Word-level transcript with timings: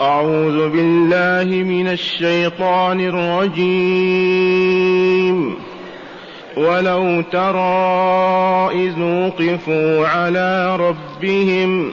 أعوذ 0.00 0.68
بالله 0.68 1.62
من 1.64 1.88
الشيطان 1.88 3.00
الرجيم. 3.00 4.38
ولو 6.56 7.20
ترى 7.20 8.70
إذ 8.72 9.00
وقفوا 9.00 10.06
على 10.06 10.76
ربهم 10.76 11.92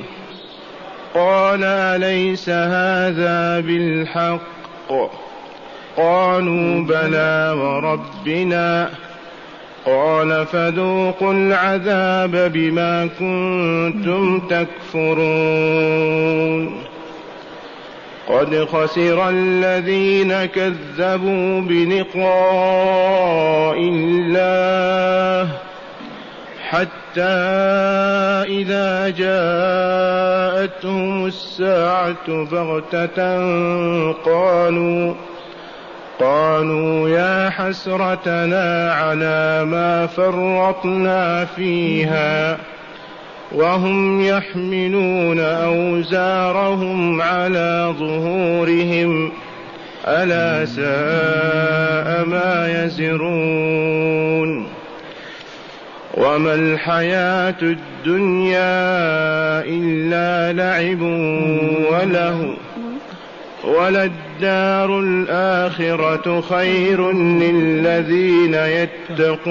قال 1.15 1.63
أليس 1.63 2.49
هذا 2.49 3.59
بالحق؟ 3.59 4.41
قالوا 5.97 6.83
بلى 6.83 7.55
وربنا. 7.57 8.89
قال 9.85 10.45
فذوقوا 10.45 11.33
العذاب 11.33 12.51
بما 12.53 13.09
كنتم 13.19 14.39
تكفرون. 14.39 15.35
قد 18.27 18.65
خسر 18.65 19.29
الذين 19.29 20.45
كذبوا 20.45 21.61
بلقاء 21.61 22.19
الله 23.79 25.49
حتى 26.69 27.21
إذا 28.49 29.09
جاءتهم 29.09 30.25
الساعة 31.25 32.27
بغتة 32.27 33.37
قالوا 34.25 35.13
قالوا 36.19 37.09
يا 37.09 37.49
حسرتنا 37.49 38.93
على 38.93 39.65
ما 39.65 40.07
فرطنا 40.07 41.45
فيها 41.45 42.57
وهم 43.51 44.21
يحملون 44.21 45.39
أوزارهم 45.39 47.21
على 47.21 47.93
ظهورهم. 47.99 49.31
ألا 50.07 50.65
ساء 50.65 52.25
ما 52.25 52.85
يزرون. 52.85 54.67
وما 56.13 56.55
الحياة 56.55 57.55
الدنيا 57.61 58.85
إلا 59.65 60.53
لعب 60.53 61.01
وله. 61.91 62.53
وللدار 63.63 64.99
الآخرة 64.99 66.41
خير 66.41 67.11
للذين 67.11 68.53
يتقون. 68.53 69.45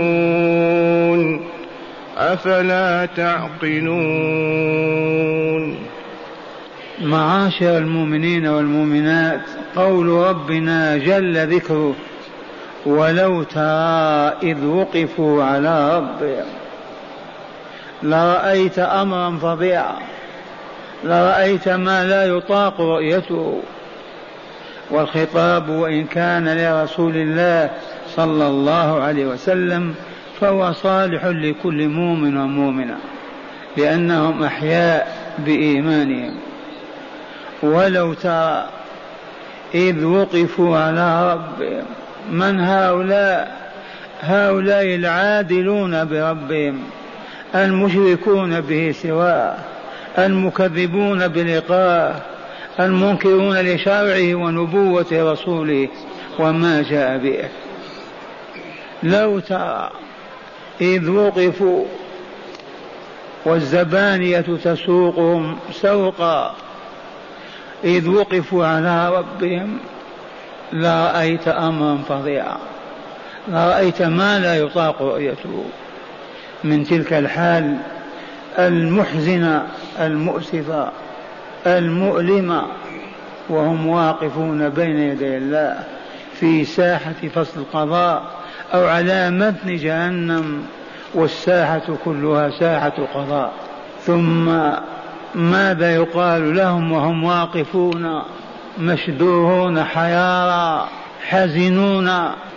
أفلا 2.17 3.07
تعقلون؟ 3.17 3.95
معاشر 7.03 7.79
المؤمنين 7.79 8.47
والمؤمنات 8.47 9.41
قول 9.77 10.09
ربنا 10.09 10.97
جل 10.97 11.55
ذكره 11.55 11.95
ولو 12.87 13.43
ترى 13.43 14.33
إذ 14.43 14.65
وقفوا 14.65 15.45
على 15.45 15.97
ربهم. 15.97 16.47
لرأيت 18.03 18.79
أمرا 18.79 19.39
فظيعا 19.43 19.97
لرأيت 21.05 21.69
ما 21.69 22.05
لا 22.05 22.25
يطاق 22.25 22.81
رؤيته. 22.81 23.63
والخطاب 24.91 25.69
وإن 25.69 26.05
كان 26.05 26.49
لرسول 26.49 27.17
الله 27.17 27.71
صلى 28.17 28.47
الله 28.47 29.03
عليه 29.03 29.27
وسلم 29.27 29.95
فهو 30.41 30.73
صالح 30.73 31.25
لكل 31.25 31.89
مؤمن 31.89 32.37
ومؤمنة 32.37 32.97
لأنهم 33.77 34.43
أحياء 34.43 35.17
بإيمانهم. 35.39 36.35
ولو 37.63 38.15
ترى 38.15 38.67
إذ 39.75 40.05
وقفوا 40.05 40.79
على 40.79 41.33
ربهم 41.33 41.85
من 42.31 42.61
هؤلاء؟ 42.61 43.65
هؤلاء 44.21 44.95
العادلون 44.95 46.05
بربهم 46.05 46.83
المشركون 47.55 48.61
به 48.61 48.95
سواه 49.03 49.57
المكذبون 50.19 51.29
بلقائه 51.29 52.23
المنكرون 52.81 53.61
لشرعه 53.61 54.35
ونبوة 54.35 55.07
رسوله 55.13 55.89
وما 56.39 56.83
جاء 56.83 57.19
به. 57.19 57.49
لو 59.03 59.39
ترى 59.39 59.91
إذ 60.81 61.11
وقفوا 61.11 61.85
والزبانية 63.45 64.41
تسوقهم 64.41 65.57
سوقا. 65.73 66.55
إذ 67.85 68.09
وقفوا 68.09 68.67
على 68.67 69.17
ربهم 69.17 69.79
لرأيت 70.73 71.49
أمرا 71.49 71.99
فظيعا. 72.09 72.57
لرأيت 73.49 74.03
ما 74.03 74.39
لا 74.39 74.57
يطاق 74.57 75.03
رؤيته. 75.03 75.65
من 76.65 76.85
تلك 76.85 77.13
الحال 77.13 77.77
المحزنة 78.59 79.67
المؤسفة 80.01 80.93
المؤلمة 81.67 82.67
وهم 83.49 83.87
واقفون 83.87 84.69
بين 84.69 84.99
يدي 84.99 85.37
الله 85.37 85.85
في 86.41 86.65
ساحة 86.65 87.29
فصل 87.35 87.61
القضاء. 87.61 88.44
أو 88.75 88.87
على 88.87 89.31
متن 89.31 89.77
جهنم 89.77 90.63
والساحة 91.15 91.83
كلها 92.05 92.51
ساحة 92.61 92.95
قضاء. 93.15 93.53
ثم 94.01 94.51
ماذا 95.35 95.95
يقال 95.95 96.57
لهم 96.57 96.93
وهم 96.93 97.25
واقفون 97.25 98.23
مشدوهون 98.79 99.85
حيارى 99.85 100.89
حزنون؟ 101.29 102.11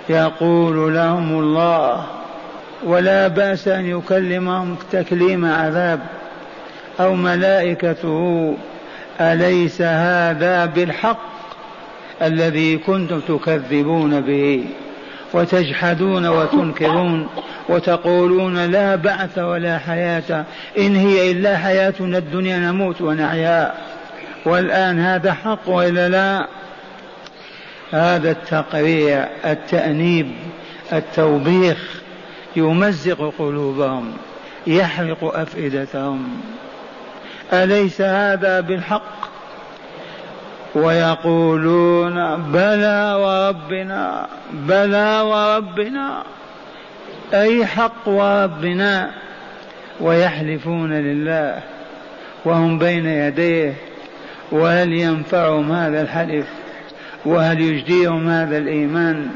يقول 0.10 0.96
لهم 0.96 1.40
الله 1.40 2.06
ولا 2.84 3.28
بأس 3.28 3.68
أن 3.68 3.86
يكلمهم 3.86 4.76
تكليم 4.92 5.46
عذاب. 5.46 6.00
أو 7.00 7.16
ملائكته 7.16 8.54
أليس 9.22 9.82
هذا 9.82 10.66
بالحق 10.66 11.38
الذي 12.22 12.78
كنتم 12.78 13.20
تكذبون 13.20 14.22
به؟ 14.22 14.66
وتجحدون 15.38 16.28
وتنكرون 16.28 17.28
وتقولون 17.70 18.66
لا 18.66 18.96
بعث 18.96 19.38
ولا 19.38 19.78
حياة. 19.78 20.46
إن 20.78 20.96
هي 20.96 21.32
إلا 21.32 21.58
حياتنا 21.58 22.18
الدنيا 22.18 22.58
نموت 22.58 23.02
ونحيا. 23.02 23.74
والآن 24.46 25.00
هذا 25.00 25.34
حق 25.34 25.70
وإلا 25.70 26.10
لا؟ 26.10 26.48
هذا 27.92 28.32
التقريع 28.32 29.28
التأنيب 29.46 30.32
التوبيخ 30.94 32.02
يمزق 32.56 33.34
قلوبهم 33.40 34.14
يحرق 34.68 35.24
أفئدتهم. 35.24 36.42
أليس 37.54 38.02
هذا 38.02 38.60
بالحق؟ 38.60 39.27
ويقولون 40.78 42.36
بلى 42.52 43.16
وربنا 43.20 44.28
بلى 44.54 45.22
وربنا 45.22 46.24
أي 47.34 47.66
حق 47.66 48.08
وربنا 48.08 49.12
ويحلفون 50.02 50.94
لله 50.94 51.60
وهم 52.46 52.80
بين 52.80 53.06
يديه 53.06 53.74
وهل 54.52 54.94
ينفعهم 54.94 55.72
هذا 55.72 56.02
الحلف؟ 56.02 56.48
وهل 57.26 57.62
يجديهم 57.62 58.30
هذا 58.30 58.58
الإيمان 58.58 59.28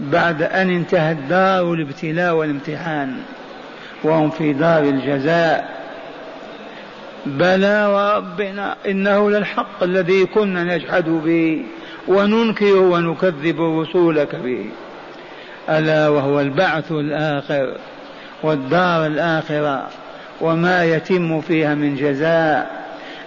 بعد 0.00 0.42
أن 0.42 0.70
انتهت 0.70 1.16
دار 1.28 1.72
الابتلاء 1.72 2.34
والامتحان؟ 2.34 3.16
وهم 4.04 4.30
في 4.30 4.52
دار 4.52 4.82
الجزاء. 4.82 5.81
بلى 7.26 7.86
وربنا 7.86 8.76
إنه 8.86 9.30
للحق 9.30 9.82
الذي 9.82 10.26
كنا 10.26 10.76
نجحد 10.76 11.04
به 11.04 11.62
وننكر 12.08 12.76
ونكذب 12.76 13.60
رسولك 13.60 14.34
به. 14.34 14.66
ألا 15.68 16.08
وهو 16.08 16.40
البعث 16.40 16.92
الآخر 16.92 17.76
والدار 18.42 19.06
الآخرة 19.06 19.88
وما 20.40 20.84
يتم 20.84 21.40
فيها 21.40 21.74
من 21.74 21.96
جزاء 21.96 22.82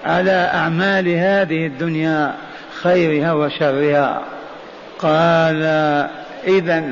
على 0.05 0.49
أعمال 0.53 1.07
هذه 1.07 1.65
الدنيا 1.65 2.35
خيرها 2.81 3.33
وشرها. 3.33 4.21
قال 4.99 5.63
إذا 6.47 6.83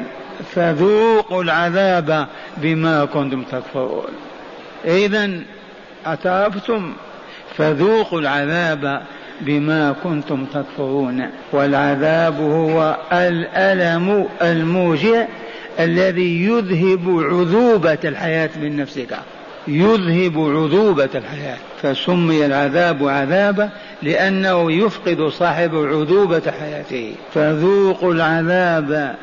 فذوقوا 0.56 1.44
العذاب 1.44 2.28
بما 2.57 3.06
كنتم 3.06 3.44
تكفرون. 3.44 4.12
إذا 4.86 5.39
أتعرفتم 6.06 6.94
فذوقوا 7.58 8.20
العذاب 8.20 9.02
بما 9.42 9.96
كنتم 10.04 10.46
تكفرون 10.46 11.30
والعذاب 11.52 12.40
هو 12.40 12.98
الألم 13.12 14.28
الموجع 14.42 15.26
الذي 15.80 16.46
يذهب 16.46 17.20
عذوبة 17.20 17.98
الحياة 18.06 18.50
من 18.62 18.76
نفسك. 18.78 19.18
يذهب 19.68 20.38
عذوبة 20.38 21.10
الحياة. 21.16 21.58
فسمي 21.82 22.46
العذاب 22.46 23.08
عذابا 23.08 23.70
لأنه 24.02 24.72
يفقد 24.72 25.28
صاحب 25.28 25.76
عذوبة 25.76 26.52
حياته. 26.60 27.16
فذوقوا 27.34 28.14
العذاب 28.14 29.16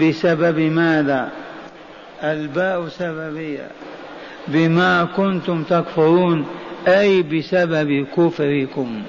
بسبب 0.00 0.58
ماذا؟ 0.58 1.28
الباء 2.22 2.88
سببية. 2.88 3.68
بما 4.48 5.08
كنتم 5.16 5.62
تكفرون 5.62 6.46
أي 6.88 7.22
بسبب 7.22 8.06
كفركم. 8.16 9.02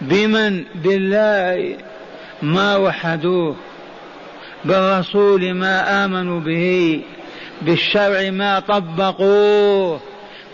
بمن؟ 0.00 0.64
بالله 0.74 1.76
ما 2.42 2.76
وحدوه 2.76 3.56
بالرسول 4.64 5.54
ما 5.54 6.04
آمنوا 6.04 6.40
به 6.40 7.00
بالشرع 7.62 8.30
ما 8.30 8.60
طبقوه 8.60 10.00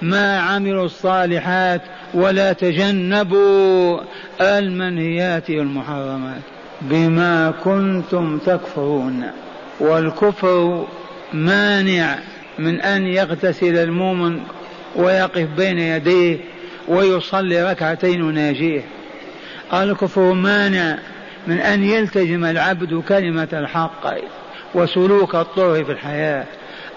ما 0.03 0.39
عملوا 0.41 0.85
الصالحات 0.85 1.83
ولا 2.15 2.53
تجنبوا 2.53 4.01
المنهيات 4.41 5.51
والمحرمات. 5.51 6.43
بما 6.83 7.55
كنتم 7.65 8.39
تكفرون 8.39 9.31
والكفر 9.81 10.87
مانع. 11.33 12.19
من 12.59 12.81
أن 12.81 13.07
يغتسل 13.07 13.77
المؤمن 13.77 14.41
ويقف 14.97 15.49
بين 15.57 15.79
يديه 15.79 16.39
ويصلي 16.89 17.71
ركعتين 17.71 18.35
ناجيه 18.35 18.83
الكفر 19.73 20.33
مانع 20.33 20.99
من 21.47 21.59
أن 21.59 21.85
يلتزم 21.85 22.45
العبد 22.45 23.03
كلمة 23.09 23.49
الحق 23.53 24.15
وسلوك 24.75 25.35
الطرق 25.35 25.83
في 25.83 25.93
الحياة. 25.93 26.45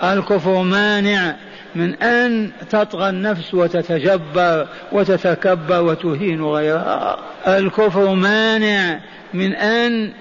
الكفر 0.03 0.61
مانع 0.61 1.35
من 1.75 1.95
أن 2.03 2.51
تطغى 2.69 3.09
النفس 3.09 3.53
وتتجبر 3.53 4.67
وتتكبر 4.91 5.81
وتهين 5.81 6.43
غيرها. 6.43 7.17
الكفر 7.47 8.13
مانع 8.13 8.99
من 9.33 9.55
أن 9.55 10.11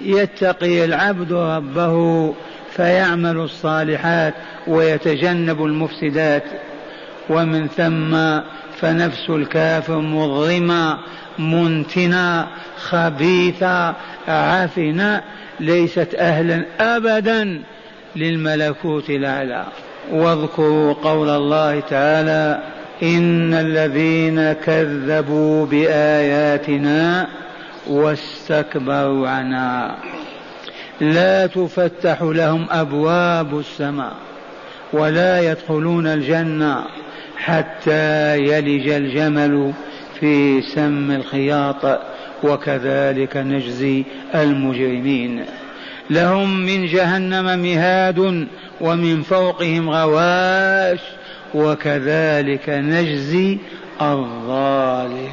يتقي 0.00 0.84
العبد 0.84 1.32
ربه 1.32 2.34
فيعمل 2.76 3.36
الصالحات 3.36 4.34
ويتجنب 4.66 5.64
المفسدات. 5.64 6.42
ومن 7.30 7.68
ثم 7.68 8.40
فنفس 8.80 9.30
الكافر 9.30 9.98
مظلمة 9.98 10.98
منتنة 11.38 12.46
خبيثة 12.78 13.94
عفنة 14.28 15.22
ليست 15.60 16.14
أهلا 16.18 16.64
أبدا 16.80 17.62
للملكوت 18.16 19.10
الأعلى. 19.10 19.64
واذكروا 20.12 20.92
قول 20.92 21.28
الله 21.28 21.80
تعالى 21.80 22.62
إن 23.02 23.54
الذين 23.54 24.52
كذبوا 24.52 25.66
بآياتنا 25.66 27.26
واستكبروا 27.86 29.28
عنها. 29.28 29.96
لا 31.00 31.46
تفتح 31.46 32.22
لهم 32.22 32.66
أبواب 32.70 33.58
السماء 33.58 34.12
ولا 34.92 35.50
يدخلون 35.50 36.06
الجنة 36.06 36.84
حتى 37.36 38.38
يلج 38.38 38.88
الجمل 38.88 39.72
في 40.20 40.62
سم 40.62 41.10
الخياط 41.10 42.00
وكذلك 42.42 43.36
نجزي 43.36 44.04
المجرمين. 44.34 45.44
لهم 46.10 46.60
من 46.60 46.86
جهنم 46.86 47.58
مهاد 47.58 48.46
ومن 48.80 49.22
فوقهم 49.22 49.90
غواش 49.90 51.00
وكذلك 51.54 52.68
نجزي 52.68 53.58
الظالمين. 54.02 55.30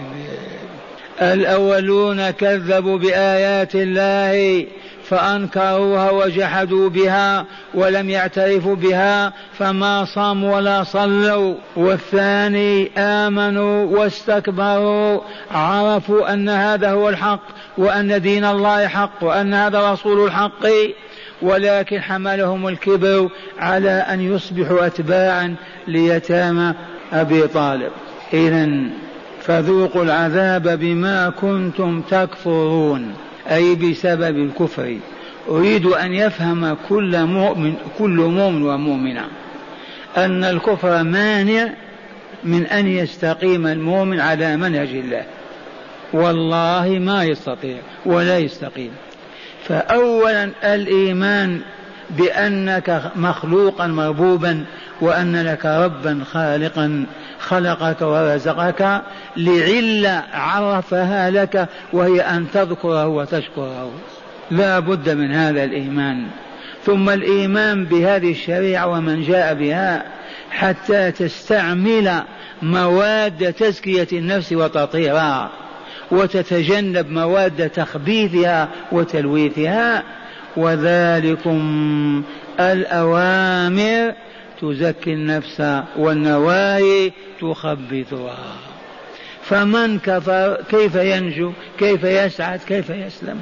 الأولون 1.22 2.30
كذبوا 2.30 2.98
بآيات 2.98 3.76
الله 3.76 4.66
فانكروها 5.10 6.12
وجحدوا 6.12 6.90
بها 6.90 7.46
ولم 7.74 8.10
يعترفوا 8.10 8.76
بها 8.76 9.34
فما 9.58 10.06
صاموا 10.06 10.56
ولا 10.56 10.84
صلوا. 10.84 11.56
والثاني 11.76 12.92
آمنوا 12.98 13.86
واستكبروا 13.98 15.22
عرفوا 15.52 16.34
أن 16.34 16.50
هذا 16.50 16.92
هو 16.92 17.10
الحق 17.10 17.44
وأن 17.78 18.22
دين 18.22 18.46
الله 18.46 18.88
حق 18.88 19.24
وأن 19.24 19.54
هذا 19.54 19.92
رسول 19.94 20.26
الحق 20.26 20.66
ولكن 21.42 22.02
حملهم 22.02 22.68
الكبر 22.68 23.30
على 23.60 23.92
أن 23.92 24.22
يصبحوا 24.22 24.86
اتباعا 24.86 25.56
ليتامى 25.88 26.74
أبي 27.14 27.48
طالب. 27.48 27.92
اذا 28.34 28.70
فذوقوا 29.42 30.04
العذاب 30.04 30.80
بما 30.80 31.30
كنتم 31.30 32.02
تكفرون. 32.02 33.14
أي 33.56 33.76
بسبب 33.76 34.38
الكفر. 34.38 34.98
أريد 35.50 35.86
أن 35.86 36.14
يفهم 36.14 36.78
كل 36.90 37.26
مؤمن 37.26 37.74
كل 37.98 38.10
مؤمن 38.10 38.64
ومؤمنة. 38.64 39.26
أن 40.18 40.44
الكفر 40.44 41.04
مانع 41.04 41.70
من 42.44 42.66
أن 42.66 42.88
يستقيم 42.88 43.68
المؤمن 43.68 44.20
على 44.20 44.58
منهج 44.58 44.90
الله. 44.90 45.26
والله 46.14 46.98
ما 47.00 47.24
يستطيع 47.24 47.78
ولا 48.06 48.38
يستقيم. 48.38 48.92
فأولا 49.68 50.50
الإيمان 50.64 51.62
بأنك 52.10 53.12
مخلوقا 53.16 53.88
مربوبا 53.88 54.66
وأن 55.02 55.42
لك 55.42 55.66
ربا 55.66 56.20
خالقا. 56.32 57.06
خلقك 57.48 58.02
ورزقك 58.02 59.02
لعلة 59.38 60.24
عرفها 60.34 61.30
لك 61.30 61.70
وهي 61.94 62.22
أن 62.22 62.46
تذكره 62.54 63.08
وتشكره. 63.08 63.92
لا 64.52 64.80
بد 64.80 65.10
من 65.10 65.32
هذا 65.32 65.64
الإيمان. 65.64 66.28
ثم 66.86 67.10
الإيمان 67.10 67.86
بهذه 67.86 68.32
الشريعة 68.32 68.88
ومن 68.88 69.22
جاء 69.22 69.54
بها 69.54 70.04
حتى 70.52 71.12
تستعمل 71.12 72.24
مواد 72.62 73.54
تزكية 73.54 74.08
النفس 74.14 74.54
وتطهيرها 74.54 75.50
وتتجنب 76.12 77.10
مواد 77.12 77.70
تخبيثها 77.70 78.70
وتلويثها 78.92 80.04
وذلكم 80.58 82.24
الأوامر 82.60 84.14
تزكي 84.64 85.14
النفس 85.14 85.64
والنواهي 85.98 87.12
تخبثها 87.42 88.38
فمن 89.44 90.00
كفر 90.00 90.58
كيف 90.70 90.96
ينجو 90.96 91.52
كيف 91.80 92.04
يسعد 92.04 92.60
كيف 92.60 92.90
يسلم؟ 92.90 93.40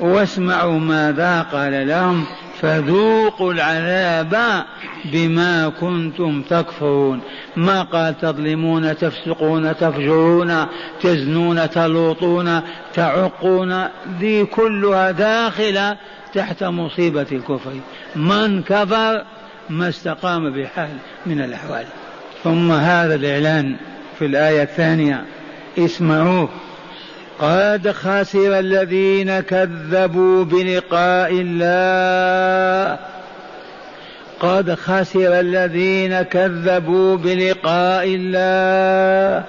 واسمعوا 0.00 0.78
ماذا 0.78 1.42
قال 1.42 1.88
لهم 1.88 2.24
فذوقوا 2.60 3.52
العذاب 3.52 4.64
بما 5.04 5.72
كنتم 5.80 6.42
تكفرون. 6.42 7.20
ما 7.56 7.82
قال 7.82 8.18
تظلمون 8.18 8.96
تفسقون 8.96 9.76
تفجرون 9.76 10.66
تزنون 11.00 11.70
تلوطون 11.70 12.60
تعقون؟ 12.94 13.84
ذي 14.20 14.44
كلها 14.44 15.10
داخلة 15.10 15.96
تحت 16.34 16.64
مصيبة 16.64 17.26
الكفر. 17.32 17.72
من 18.16 18.62
كفر 18.62 19.24
ما 19.70 19.88
استقام 19.88 20.50
بحال 20.50 20.88
من 21.26 21.40
الأحوال. 21.40 21.84
ثم 22.44 22.72
هذا 22.72 23.14
الإعلان 23.14 23.76
في 24.18 24.26
الآية 24.26 24.62
الثانية 24.62 25.24
اسمعوه 25.78 26.48
قد 27.38 27.90
خسر 27.90 28.58
الذين 28.58 29.40
كذبوا 29.40 30.44
بلقاء 30.44 31.30
الله. 31.32 32.98
قد 34.40 34.74
خسر 34.74 35.40
الذين 35.40 36.22
كذبوا 36.22 37.16
بلقاء 37.16 38.04
الله. 38.08 39.44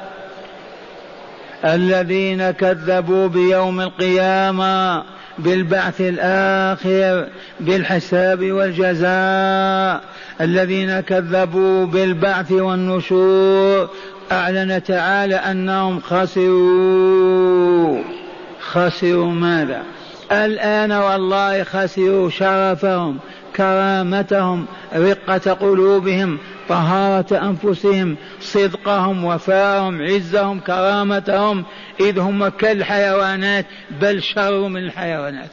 الذين 1.66 2.52
كذبوا 2.52 3.28
بيوم 3.28 3.82
القيامه. 3.82 5.04
بالبعث 5.40 6.02
الآخر 6.02 7.30
بالحساب 7.60 8.52
والجزاء. 8.52 10.04
الذين 10.42 11.00
كذبوا 11.00 11.86
بالبعث 11.86 12.52
والنشور 12.52 13.90
أعلن 14.32 14.84
تعالى 14.84 15.36
أنهم 15.36 16.00
خسروا. 16.00 18.04
خسروا 18.60 19.32
ماذا؟ 19.32 19.84
الآن 20.32 20.92
والله 20.92 21.64
خسروا 21.64 22.30
شرفهم 22.30 23.18
كرامتهم 23.56 24.66
رقة 24.96 25.54
قلوبهم 25.54 26.38
طهارة 26.70 27.26
أنفسهم 27.32 28.16
صدقهم 28.42 29.26
وفاءهم 29.26 30.02
عزهم 30.02 30.60
كرامتهم 30.60 31.64
إذ 32.00 32.20
هم 32.20 32.48
كالحيوانات 32.48 33.66
بل 34.02 34.24
شر 34.24 34.68
من 34.68 34.84
الحيوانات. 34.84 35.50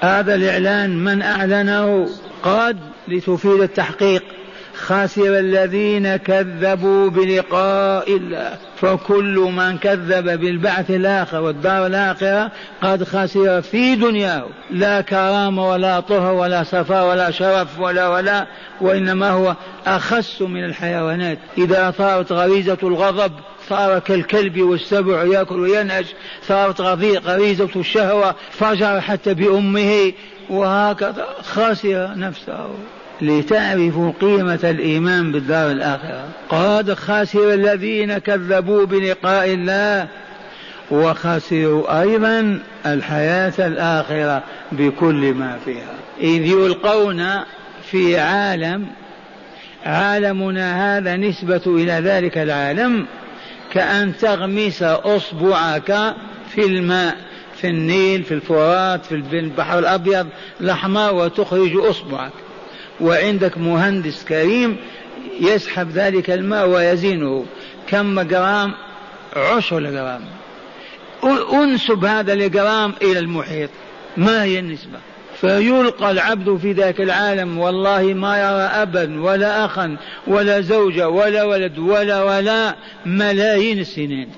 هذا 0.00 0.34
الإعلان 0.34 1.04
من 1.04 1.22
أعلنه 1.22 2.08
قد 2.42 2.78
لتفيد 3.08 3.60
التحقيق. 3.60 4.24
خسر 4.74 5.38
الذين 5.38 6.16
كذبوا 6.16 7.10
بلقاء 7.10 8.16
الله. 8.16 8.56
فكل 8.76 9.50
من 9.56 9.78
كذب 9.78 10.40
بالبعث 10.40 10.90
الآخر 10.90 11.40
والدار 11.40 11.86
الآخرة 11.86 12.50
قد 12.82 13.04
خسر 13.04 13.62
في 13.62 13.94
دنياه. 13.94 14.46
لا 14.70 15.00
كرامة 15.00 15.70
ولا 15.70 16.00
طهر 16.00 16.34
ولا 16.34 16.62
صفاء 16.62 17.10
ولا 17.10 17.30
شرف 17.30 17.80
ولا 17.80 18.08
ولا 18.08 18.46
وإنما 18.80 19.30
هو 19.30 19.56
أخس 19.86 20.42
من 20.42 20.64
الحيوانات. 20.64 21.38
إذا 21.58 21.94
صارت 21.98 22.32
غريزة 22.32 22.78
الغضب 22.82 23.32
صار 23.68 23.98
كالكلب 23.98 24.60
والسبع 24.60 25.24
يأكل 25.24 25.60
وينهش 25.60 26.06
صارت 26.42 26.80
غريزة 26.80 27.68
الشهوة 27.76 28.34
فجر 28.50 29.00
حتى 29.00 29.34
بأمه 29.34 30.12
وهكذا 30.50 31.26
خسر 31.42 32.18
نفسه. 32.18 32.68
لتعرفوا 33.22 34.12
قيمة 34.20 34.60
الإيمان 34.64 35.32
بالدار 35.32 35.70
الآخرة. 35.70 36.28
قد 36.48 36.94
خسر 36.94 37.54
الذين 37.54 38.18
كذبوا 38.18 38.86
بلقاء 38.86 39.54
الله 39.54 40.08
وخسروا 40.90 42.00
أيضا 42.00 42.58
الحياة 42.86 43.52
الآخرة 43.58 44.42
بكل 44.72 45.34
ما 45.34 45.58
فيها. 45.64 45.94
إذ 46.20 46.46
يلقون 46.46 47.26
في 47.90 48.18
عالم 48.18 48.86
عالمنا 49.84 50.98
هذا 50.98 51.16
نسبة 51.16 51.62
إلى 51.66 51.92
ذلك 51.92 52.38
العالم 52.38 53.06
كأن 53.72 54.16
تغمس 54.16 54.82
أصبعك 54.82 56.14
في 56.54 56.64
الماء 56.66 57.16
في 57.56 57.68
النيل 57.68 58.22
في 58.22 58.34
الفرات 58.34 59.06
في 59.06 59.38
البحر 59.38 59.78
الأبيض 59.78 60.26
الأحمر 60.60 61.14
وتخرج 61.14 61.76
أصبعك. 61.76 62.32
وعندك 63.02 63.58
مهندس 63.58 64.24
كريم 64.24 64.76
يسحب 65.40 65.90
ذلك 65.90 66.30
الماء 66.30 66.68
ويزينه. 66.68 67.44
كم 67.86 68.20
جرام؟ 68.20 68.74
عشر 69.36 69.80
جرام. 69.80 70.20
أنسب 71.52 72.04
هذا 72.04 72.32
الجرام 72.32 72.94
إلى 73.02 73.18
المحيط. 73.18 73.70
ما 74.16 74.44
هي 74.44 74.58
النسبة؟ 74.58 74.98
فيلقى 75.40 76.10
العبد 76.10 76.56
في 76.56 76.72
ذاك 76.72 77.00
العالم 77.00 77.58
والله 77.58 78.02
ما 78.02 78.36
يرى 78.38 78.82
أبا 78.82 79.20
ولا 79.20 79.64
أخا 79.64 79.96
ولا 80.26 80.60
زوجة 80.60 81.08
ولا 81.08 81.44
ولد 81.44 81.78
ولا 81.78 82.22
ولا 82.22 82.74
ملايين 83.06 83.78
السنين. 83.78 84.28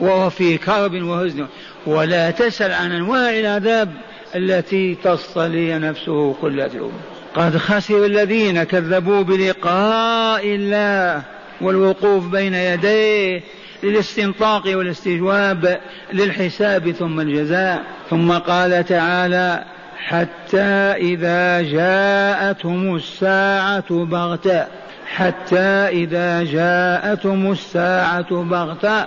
وهو 0.00 0.30
في 0.30 0.58
كرب 0.58 1.02
وهزن 1.02 1.46
ولا 1.86 2.30
تسأل 2.30 2.72
عن 2.72 2.92
أنواع 2.92 3.30
العذاب 3.30 3.94
التي 4.34 4.94
تصطلي 4.94 5.78
نفسه 5.78 6.34
كل 6.40 6.58
يوم. 6.74 6.92
قد 7.34 7.56
خسر 7.56 8.04
الذين 8.06 8.62
كذبوا 8.62 9.22
بلقاء 9.22 10.46
الله 10.46 11.22
والوقوف 11.60 12.26
بين 12.26 12.54
يديه 12.54 13.42
للاستنطاق 13.82 14.62
والاستجواب 14.66 15.80
للحساب 16.12 16.90
ثم 16.90 17.20
الجزاء 17.20 17.82
ثم 18.10 18.32
قال 18.32 18.84
تعالى 18.84 19.64
حتى 19.98 20.68
إذا 20.96 21.62
جاءتهم 21.62 22.96
الساعة 22.96 24.04
بغتة 24.04 24.66
حتى 25.06 25.88
إذا 25.88 26.44
جاءتهم 26.44 27.52
الساعة 27.52 28.42
بغتة 28.42 29.06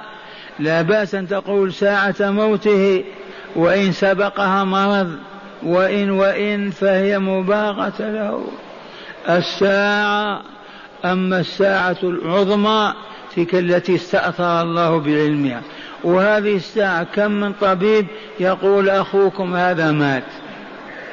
لا 0.59 0.81
بأس 0.81 1.15
أن 1.15 1.27
تقول 1.27 1.73
ساعة 1.73 2.15
موته 2.19 3.03
وإن 3.55 3.91
سبقها 3.91 4.63
مرض 4.63 5.17
وإن 5.65 6.11
وإن 6.11 6.69
فهي 6.69 7.19
مباغة 7.19 7.93
له. 7.99 8.43
الساعة 9.29 10.41
أما 11.05 11.39
الساعة 11.39 11.97
العظمى 12.03 12.93
تلك 13.35 13.55
التي 13.55 13.95
استأثر 13.95 14.61
الله 14.61 14.99
بعلمها. 14.99 15.61
وهذه 16.03 16.55
الساعة 16.55 17.03
كم 17.03 17.31
من 17.31 17.53
طبيب 17.53 18.07
يقول 18.39 18.89
أخوكم 18.89 19.55
هذا 19.55 19.91
مات. 19.91 20.23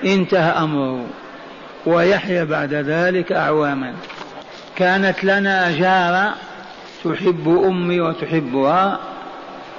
انتهى 0.04 0.50
أمره. 0.50 1.06
ويحيا 1.86 2.44
بعد 2.44 2.74
ذلك 2.74 3.32
أعواما. 3.32 3.94
كانت 4.76 5.24
لنا 5.24 5.78
جارة 5.78 6.34
تحب 7.04 7.62
أمي 7.64 8.00
وتحبها 8.00 8.98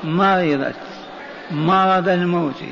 مرضت. 0.04 0.75
مرض 1.51 2.10
الموت 2.10 2.63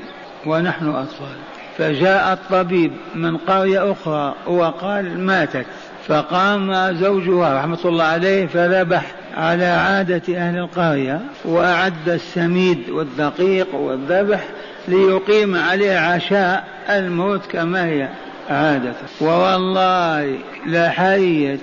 ونحن 0.45 0.89
أطفال. 0.89 1.48
فجاء 1.79 2.33
الطبيب 2.33 2.91
من 3.15 3.37
قرية 3.37 3.91
أخرى 3.91 4.35
وقال 4.47 5.19
ماتت. 5.19 5.65
فقام 6.07 6.97
زوجها 6.97 7.57
رحمة 7.57 7.79
الله 7.85 8.03
عليه 8.03 8.45
فذبح 8.45 9.11
على 9.37 9.65
عادة 9.65 10.37
أهل 10.37 10.57
القرية 10.57 11.21
وأعد 11.45 12.09
السميد 12.09 12.89
والدقيق 12.89 13.75
والذبح 13.75 14.43
ليقيم 14.87 15.55
عليه 15.55 15.97
عشاء 15.97 16.63
الموت 16.89 17.45
كما 17.45 17.85
هي 17.85 18.09
عادة. 18.49 18.93
ووالله 19.21 20.37
لحيت 20.67 21.59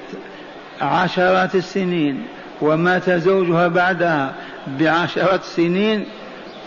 عشرات 0.80 1.54
السنين 1.54 2.22
ومات 2.62 3.10
زوجها 3.10 3.68
بعدها 3.68 4.32
بعشرة 4.80 5.40
سنين 5.42 6.04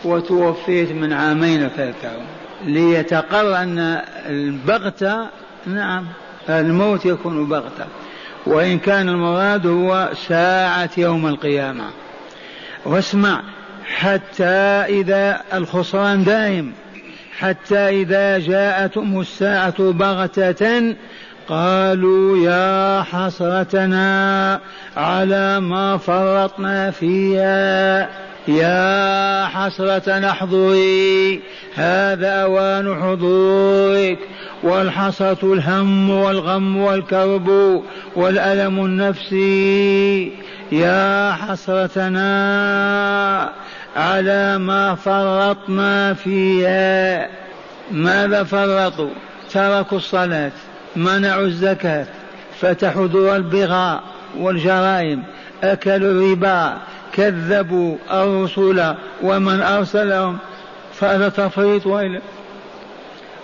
وتوفيت 0.05 0.91
من 0.91 1.13
عامين 1.13 1.69
ثلاثة 1.69 2.11
ليتقر 2.65 3.55
أن 3.55 4.01
البغتة 4.25 5.27
نعم 5.65 6.05
الموت 6.49 7.05
يكون 7.05 7.49
بغتة. 7.49 7.85
وإن 8.45 8.79
كان 8.79 9.09
المراد 9.09 9.67
هو 9.67 10.09
ساعة 10.27 10.89
يوم 10.97 11.27
القيامة. 11.27 11.85
واسمع 12.85 13.41
حتى 13.85 14.43
إذا 14.99 15.41
الخسران 15.53 16.23
دائم 16.23 16.73
حتى 17.37 17.77
إذا 17.77 18.37
جاءتهم 18.39 19.19
الساعة 19.19 19.91
بغتة 19.91 20.95
قالوا 21.47 22.37
يا 22.37 23.01
حسرتنا 23.03 24.59
على 24.97 25.59
ما 25.59 25.97
فرطنا 25.97 26.91
فيها. 26.91 28.28
يا 28.47 29.45
حسرة 29.45 30.29
احضري 30.29 31.41
هذا 31.75 32.43
أوان 32.43 33.01
حضورك. 33.01 34.19
والحسرة 34.63 35.53
الهم 35.53 36.09
والغم 36.09 36.77
والكرب 36.77 37.49
والألم 38.15 38.85
النفسي 38.85 40.31
يا 40.71 41.31
حسرتنا 41.31 42.29
على 43.95 44.57
ما 44.57 44.95
فرطنا 44.95 46.13
فيها. 46.13 47.27
ماذا 47.91 48.43
فرطوا؟ 48.43 49.09
تركوا 49.53 49.97
الصلاة 49.97 50.51
منعوا 50.95 51.45
الزكاة 51.45 52.05
فتحوا 52.61 53.07
دور 53.07 53.35
البغاء 53.35 54.03
والجرائم 54.37 55.23
أكلوا 55.63 56.11
الربا 56.11 56.77
كذبوا 57.13 57.97
الرسل 58.11 58.95
ومن 59.23 59.61
أرسلهم 59.61 60.37
فهذا 60.93 61.29
تفريط 61.29 61.87
وإلا 61.87 62.21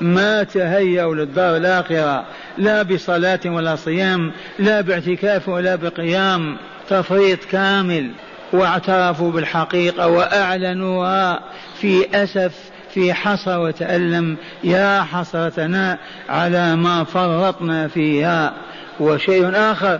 ما 0.01 0.43
تهيأوا 0.43 1.15
للدار 1.15 1.57
الآخرة 1.57 2.25
لا 2.57 2.84
بصلاة 2.84 3.39
ولا 3.45 3.75
صيام 3.75 4.31
لا 4.60 4.81
باعتكاف 4.81 5.50
ولا 5.50 5.75
بقيام 5.75 6.57
تفريط 6.89 7.45
كامل. 7.45 8.12
واعترفوا 8.53 9.31
بالحقيقة 9.31 10.07
وأعلنوها 10.07 11.39
في 11.81 12.24
أسف 12.24 12.53
في 12.93 13.13
حصر 13.13 13.60
وتألم. 13.60 14.38
يا 14.63 15.03
حسرتنا 15.03 15.98
على 16.29 16.75
ما 16.75 17.03
فرطنا 17.03 17.88
فيها. 17.88 18.53
وشيء 19.00 19.51
آخر 19.55 20.00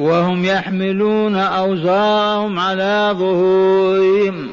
وهم 0.00 0.44
يحملون 0.44 1.36
أوزارهم 1.36 2.58
على 2.58 3.14
ظهورهم. 3.18 4.48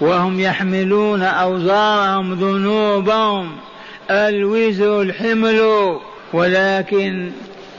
وهم 0.00 0.40
يحملون 0.40 1.22
أوزارهم 1.22 2.34
ذنوبهم. 2.34 3.48
الوزر 4.10 5.02
الحمل. 5.02 5.96
ولكن 6.32 7.30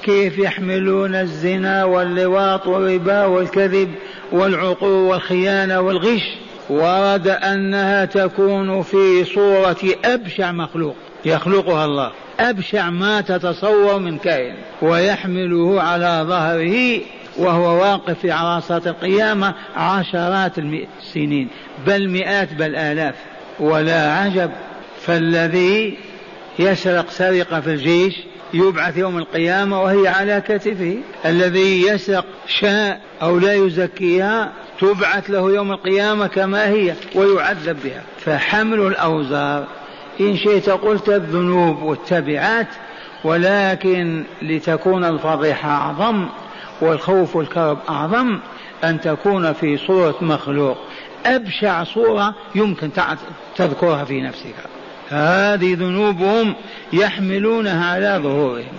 كيف 0.03 0.37
يحملون 0.37 1.15
الزنا 1.15 1.83
واللواط 1.83 2.67
والربا 2.67 3.25
والكذب 3.25 3.91
والعقول 4.31 5.11
والخيانة 5.11 5.81
والغش؟ 5.81 6.37
ورد 6.69 7.27
أنها 7.27 8.05
تكون 8.05 8.81
في 8.81 9.23
صورة 9.23 9.77
أبشع 10.05 10.51
مخلوق. 10.51 10.95
يخلقها 11.25 11.85
الله. 11.85 12.11
أبشع 12.39 12.89
ما 12.89 13.21
تتصور 13.21 13.99
من 13.99 14.17
كائن 14.17 14.55
ويحمله 14.81 15.81
على 15.81 16.25
ظهره 16.27 17.01
وهو 17.37 17.81
واقف 17.81 18.19
في 18.19 18.31
عرصات 18.31 18.87
القيامة 18.87 19.53
عشرات 19.75 20.57
السنين 20.99 21.47
بل 21.87 22.09
مئات 22.09 22.53
بل 22.53 22.75
آلاف. 22.75 23.15
ولا 23.59 24.13
عجب 24.13 24.51
فالذي 25.01 25.97
يسرق 26.59 27.09
سرقة 27.09 27.59
في 27.59 27.69
الجيش 27.69 28.13
يبعث 28.53 28.97
يوم 28.97 29.17
القيامة 29.17 29.81
وهي 29.81 30.07
على 30.07 30.43
كتفه. 30.47 30.97
الذي 31.25 31.87
يسرق 31.87 32.25
شاء 32.47 33.01
أو 33.21 33.39
لا 33.39 33.53
يزكيها 33.53 34.51
تبعث 34.79 35.29
له 35.29 35.51
يوم 35.51 35.71
القيامة 35.71 36.27
كما 36.27 36.69
هي 36.69 36.93
ويعذب 37.15 37.77
بها. 37.83 38.01
فحمل 38.25 38.79
الأوزار 38.79 39.67
إن 40.19 40.37
شئت 40.37 40.69
قلت 40.69 41.09
الذنوب 41.09 41.81
والتبعات 41.81 42.67
ولكن 43.23 44.23
لتكون 44.41 45.05
الفضيحة 45.05 45.69
أعظم 45.69 46.29
والخوف 46.81 47.35
والكرب 47.35 47.77
أعظم 47.89 48.39
أن 48.83 49.01
تكون 49.01 49.53
في 49.53 49.77
صورة 49.77 50.15
مخلوق. 50.21 50.77
أبشع 51.25 51.83
صورة 51.83 52.35
يمكن 52.55 52.89
تذكرها 53.55 54.03
في 54.03 54.21
نفسك. 54.21 54.55
هذه 55.09 55.73
ذنوبهم 55.73 56.55
يحملونها 56.93 57.93
على 57.93 58.19
ظهورهم. 58.23 58.73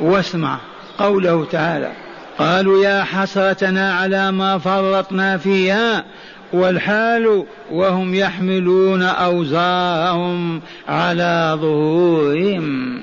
واسمع 0.00 0.58
قوله 0.98 1.44
تعالى 1.44 1.92
قالوا 2.38 2.84
يا 2.84 3.04
حسرتنا 3.04 3.94
على 3.94 4.32
ما 4.32 4.58
فرطنا 4.58 5.36
فيها 5.36 6.04
والحال 6.52 7.44
وهم 7.70 8.14
يحملون 8.14 9.02
أوزارهم 9.02 10.60
على 10.88 11.58
ظهورهم. 11.60 13.00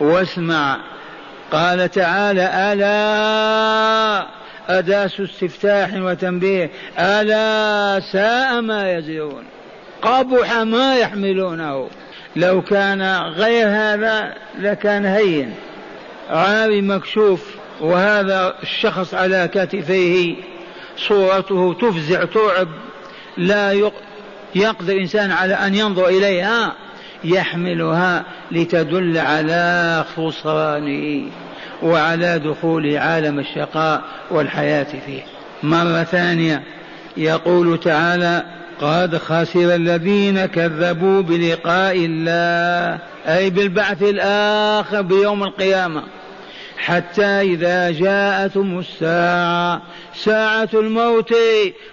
واسمع 0.00 0.76
قال 1.52 1.90
تعالى 1.90 2.72
ألا 2.72 4.26
أداس 4.68 5.20
استفتاح 5.20 5.90
وتنبيه؟ 5.94 6.70
ألا 6.98 8.00
ساء 8.00 8.60
ما 8.60 8.92
يزرون 8.92 9.44
قبح 10.02 10.56
ما 10.56 10.96
يحملونه. 10.96 11.88
لو 12.36 12.62
كان 12.62 13.02
غير 13.16 13.68
هذا 13.68 14.34
لكان 14.58 15.06
هين. 15.06 15.54
عاري 16.30 16.82
مكشوف 16.82 17.56
وهذا 17.80 18.54
الشخص 18.62 19.14
على 19.14 19.48
كتفيه 19.54 20.36
صورته 21.06 21.74
تفزع 21.80 22.24
ترعب 22.24 22.68
لا 23.36 23.72
يقدر 24.54 24.92
الإنسان 24.92 25.30
على 25.30 25.54
أن 25.54 25.74
ينظر 25.74 26.08
إليها 26.08 26.72
يحملها 27.24 28.24
لتدل 28.50 29.18
على 29.18 30.04
خسرانه 30.16 31.30
وعلى 31.82 32.38
دخول 32.38 32.96
عالم 32.96 33.38
الشقاء 33.38 34.02
والحياة 34.30 34.86
فيه. 35.06 35.22
مرة 35.62 36.02
ثانية 36.02 36.62
يقول 37.16 37.80
تعالى 37.80 38.44
قد 38.80 39.16
خسر 39.16 39.74
الذين 39.74 40.46
كذبوا 40.46 41.22
بلقاء 41.22 41.96
الله 41.96 42.98
أي 43.26 43.50
بالبعث 43.50 44.02
الآخر 44.02 45.02
بيوم 45.02 45.42
القيامة. 45.42 46.02
حتى 46.78 47.40
إذا 47.40 47.90
جاءتهم 47.90 48.78
الساعة 48.78 49.82
ساعة 50.14 50.68
الموت 50.74 51.34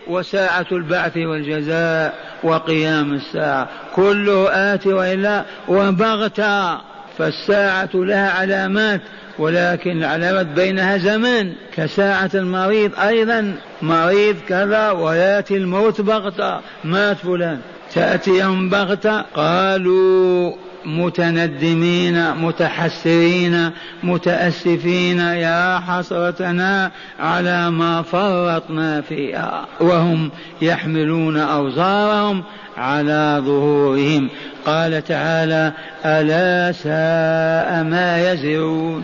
وساعة 0.08 0.68
البعث 0.72 1.18
والجزاء 1.18 2.14
وقيام 2.44 3.14
الساعة. 3.14 3.70
كله 3.96 4.50
آتي 4.74 4.94
وإلا 4.94 5.46
وبغتة 5.68 6.78
فالساعة 7.18 7.90
لها 7.94 8.32
علامات 8.32 9.02
ولكن 9.40 9.92
العلامات 9.92 10.46
بينها 10.46 10.98
زمان 10.98 11.54
كساعة 11.76 12.32
المريض 12.34 13.00
أيضا 13.00 13.56
مريض 13.82 14.36
كذا 14.48 14.92
ويأتي 14.92 15.58
الموت 15.58 16.02
بغتة 16.02 16.60
مات 16.84 17.18
فلان 17.18 17.60
تأتيهم 17.94 18.70
بغتة 18.70 19.22
قالوا 19.22 20.54
متندمين 20.86 22.32
متحسرين 22.32 23.70
متأسفين 24.04 25.20
يا 25.20 25.80
حسرتنا 25.80 26.92
على 27.20 27.72
ما 27.72 28.02
فرطنا 28.02 29.02
فيها. 29.02 29.66
وهم 29.80 30.32
يحملون 30.62 31.38
أوزارهم 31.38 32.44
على 32.78 33.42
ظهورهم. 33.46 34.30
قال 34.66 35.04
تعالى 35.04 35.74
ألا 36.06 36.72
ساء 36.72 37.84
ما 37.84 38.32
يزرون 38.32 39.04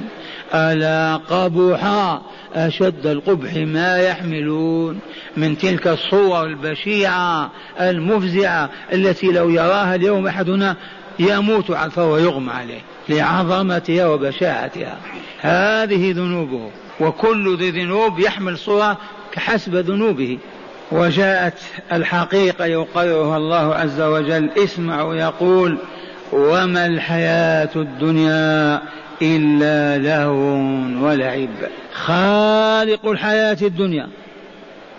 ألا 0.56 1.16
قبح 1.16 1.82
أشد 2.56 3.08
القبح 3.08 3.56
ما 3.56 3.98
يحملون. 3.98 5.00
من 5.38 5.58
تلك 5.58 5.88
الصور 5.88 6.46
البشيعة 6.46 7.52
المفزعة 7.82 8.70
التي 8.94 9.28
لو 9.28 9.50
يراها 9.50 9.96
اليوم 9.96 10.28
أحدنا 10.28 10.76
يموت 11.22 11.72
فهو 11.72 12.18
يغمى 12.18 12.52
عليه 12.52 12.82
لعظمتها 13.10 14.08
وبشاعتها. 14.08 14.98
هذه 15.42 16.12
ذنوبه 16.12 16.70
وكل 17.00 17.58
ذي 17.58 17.72
ذنوب 17.72 18.20
يحمل 18.20 18.58
صورة 18.58 18.98
كحسب 19.32 19.76
ذنوبه. 19.76 20.38
وجاءت 20.92 21.60
الحقيقة 21.92 22.66
يقررها 22.66 23.38
الله 23.38 23.76
عز 23.76 24.02
وجل 24.02 24.50
اسمعوا 24.58 25.16
يقول 25.16 25.78
وما 26.32 26.86
الحياة 26.86 27.70
الدنيا 27.76 28.82
إلا 29.22 29.98
لهو 29.98 30.56
ولعب. 31.06 31.50
خالق 31.94 33.06
الحياة 33.06 33.58
الدنيا 33.62 34.08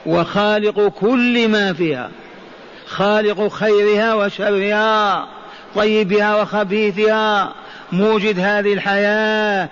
وخالق 0.07 0.89
كل 0.89 1.49
ما 1.49 1.73
فيها 1.73 2.11
خالق 2.87 3.49
خيرها 3.49 4.15
وشرها. 4.15 5.29
طيبها 5.75 6.43
وخبيثها 6.43 7.55
موجد 7.93 8.39
هذه 8.39 8.73
الحياة 8.73 9.69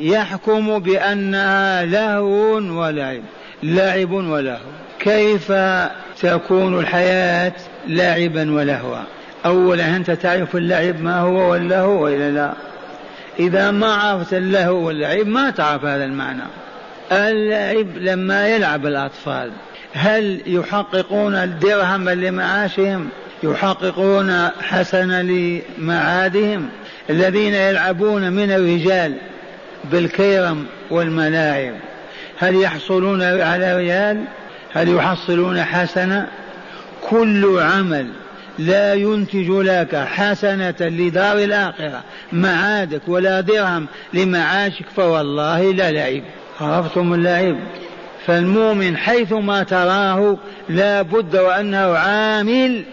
يحكم 0.00 0.78
بأنها 0.78 1.84
لهو 1.84 2.54
ولعب 2.54 3.22
لعب 3.62 4.10
ولهو. 4.10 4.58
كيف 4.98 5.52
تكون 6.22 6.78
الحياة 6.78 7.52
لاعبا 7.86 8.52
ولهوا؟ 8.52 8.96
أولا 9.46 9.96
أنت 9.96 10.10
تعرف 10.10 10.56
اللعب 10.56 11.00
ما 11.00 11.20
هو 11.20 11.50
واللهو 11.52 12.04
وإلا 12.04 12.30
لا؟ 12.30 12.52
إذا 13.38 13.70
ما 13.70 13.94
عرفت 13.94 14.34
اللهو 14.34 14.86
واللعب 14.86 15.26
ما 15.26 15.50
تعرف 15.50 15.84
هذا 15.84 16.04
المعنى. 16.04 16.42
اللعب 17.12 17.96
لما 17.96 18.48
يلعب 18.48 18.86
الأطفال 18.86 19.50
هل 19.92 20.42
يحققون 20.46 21.34
الدرهم 21.34 22.08
لمعاشهم 22.08 23.08
يحققون 23.42 24.48
حسن 24.62 25.12
لمعادهم 25.12 26.68
الذين 27.10 27.54
يلعبون 27.54 28.32
من 28.32 28.50
الرجال 28.52 29.14
بالكيرم 29.84 30.66
والملاعب. 30.90 31.74
هل 32.38 32.56
يحصلون 32.56 33.22
على 33.22 33.76
ريال؟ 33.76 34.24
هل 34.72 34.88
يحصلون 34.88 35.62
حسنة؟ 35.62 36.26
كل 37.02 37.58
عمل 37.60 38.06
لا 38.58 38.94
ينتج 38.94 39.50
لك 39.50 39.96
حسنة 39.96 40.74
لدار 40.80 41.38
الآخرة. 41.38 42.02
معادك 42.32 43.02
ولا 43.08 43.40
درهم 43.40 43.86
لمعاشك 44.14 44.86
فوالله 44.96 45.72
لا 45.72 45.90
لعب 45.90 46.22
عرفتم 46.60 47.14
اللعب 47.14 47.56
فالمؤمن 48.26 48.96
حيثما 48.96 49.62
تراه 49.62 50.36
لا 50.68 51.02
بد 51.02 51.36
وأنه 51.36 51.96
عامل 51.96 52.84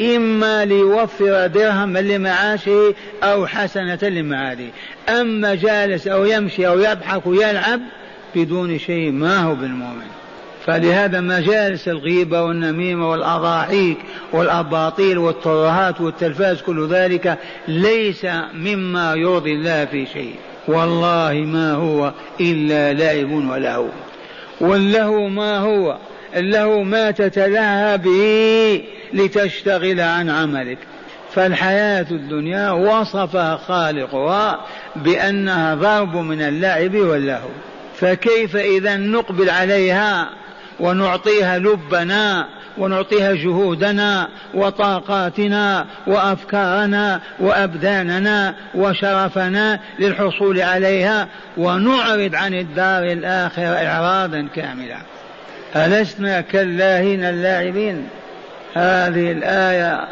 إما 0.00 0.64
ليوفر 0.64 1.46
درهما 1.46 1.98
لمعاشه 1.98 2.94
أو 3.22 3.46
حسنة 3.46 3.98
لمعاده. 4.02 4.66
أما 5.08 5.54
جالس 5.54 6.06
أو 6.06 6.24
يمشي 6.24 6.66
أو 6.66 6.78
يضحك 6.78 7.26
ويلعب 7.26 7.80
بدون 8.34 8.78
شيء 8.78 9.10
ما 9.10 9.36
هو 9.36 9.54
بالمؤمن. 9.54 10.06
فلهذا 10.66 11.20
مجالس 11.20 11.88
الغيبة 11.88 12.42
والنميمة 12.42 13.10
والأضاحيك 13.10 13.98
والأباطيل 14.32 15.18
والترهات 15.18 16.00
والتلفاز 16.00 16.62
كل 16.62 16.88
ذلك 16.88 17.38
ليس 17.68 18.26
مما 18.54 19.14
يرضي 19.14 19.52
الله 19.52 19.84
في 19.84 20.06
شيء. 20.06 20.34
والله 20.68 21.32
ما 21.32 21.72
هو 21.72 22.12
إلا 22.40 22.92
لعب 22.92 23.30
ولهو 23.30 23.86
واللهو 24.60 25.28
ما 25.28 25.58
هو 25.58 25.96
اللهو 26.36 26.82
ما 26.82 27.10
تتلهى 27.10 27.98
به 27.98 28.84
لتشتغل 29.12 30.00
عن 30.00 30.30
عملك. 30.30 30.78
فالحياة 31.34 32.06
الدنيا 32.10 32.70
وصفها 32.70 33.56
خالقها 33.56 34.60
بأنها 34.96 35.74
ضرب 35.74 36.16
من 36.16 36.42
اللعب 36.42 36.94
واللهو. 36.94 37.48
فكيف 37.94 38.56
إذا 38.56 38.96
نقبل 38.96 39.50
عليها 39.50 40.28
ونعطيها 40.80 41.58
لبنا 41.58 42.48
ونعطيها 42.78 43.32
جهودنا 43.32 44.28
وطاقاتنا 44.54 45.86
وأفكارنا 46.06 47.20
وأبداننا 47.40 48.54
وشرفنا 48.74 49.80
للحصول 49.98 50.60
عليها 50.60 51.28
ونعرض 51.56 52.34
عن 52.34 52.54
الدار 52.54 53.04
الآخرة 53.04 53.86
اعراضا 53.86 54.48
كاملا 54.54 54.98
ألسنا 55.76 56.40
كاللاهين 56.40 57.24
اللاعبين؟ 57.24 58.08
هذه 58.74 59.32
الآية 59.32 60.08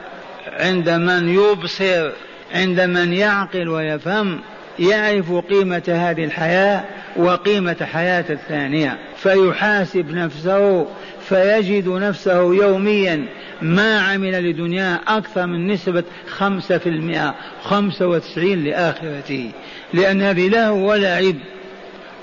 عند 0.61 0.91
من 0.91 1.29
يبصر 1.29 2.11
عند 2.55 2.81
من 2.81 3.13
يعقل 3.13 3.69
ويفهم 3.69 4.41
يعرف 4.79 5.33
قيمة 5.33 5.83
هذه 5.89 6.25
الحياة 6.25 6.85
وقيمة 7.17 7.77
حياة 7.93 8.25
الثانية. 8.31 8.99
فيحاسب 9.17 10.11
نفسه 10.11 10.87
فيجد 11.29 11.89
نفسه 11.89 12.55
يوميا 12.55 13.27
ما 13.63 14.01
عمل 14.01 14.51
لدنياه 14.51 15.01
أكثر 15.09 15.47
من 15.47 15.67
نسبة 15.67 16.05
خمسة 16.29 16.79
في 16.79 16.89
المئة 16.89 17.35
خمسة 17.63 18.07
وتسعين 18.07 18.65
لآخرته. 18.65 19.51
لأن 19.95 20.23
هذه 20.23 20.49
له 20.49 20.73
ولعب 20.73 21.35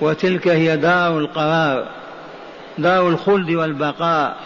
وتلك 0.01 0.47
هي 0.47 0.77
دار 0.77 1.19
القرار. 1.19 2.02
دار 2.77 3.09
الخلد 3.09 3.49
والبقاء 3.49 4.37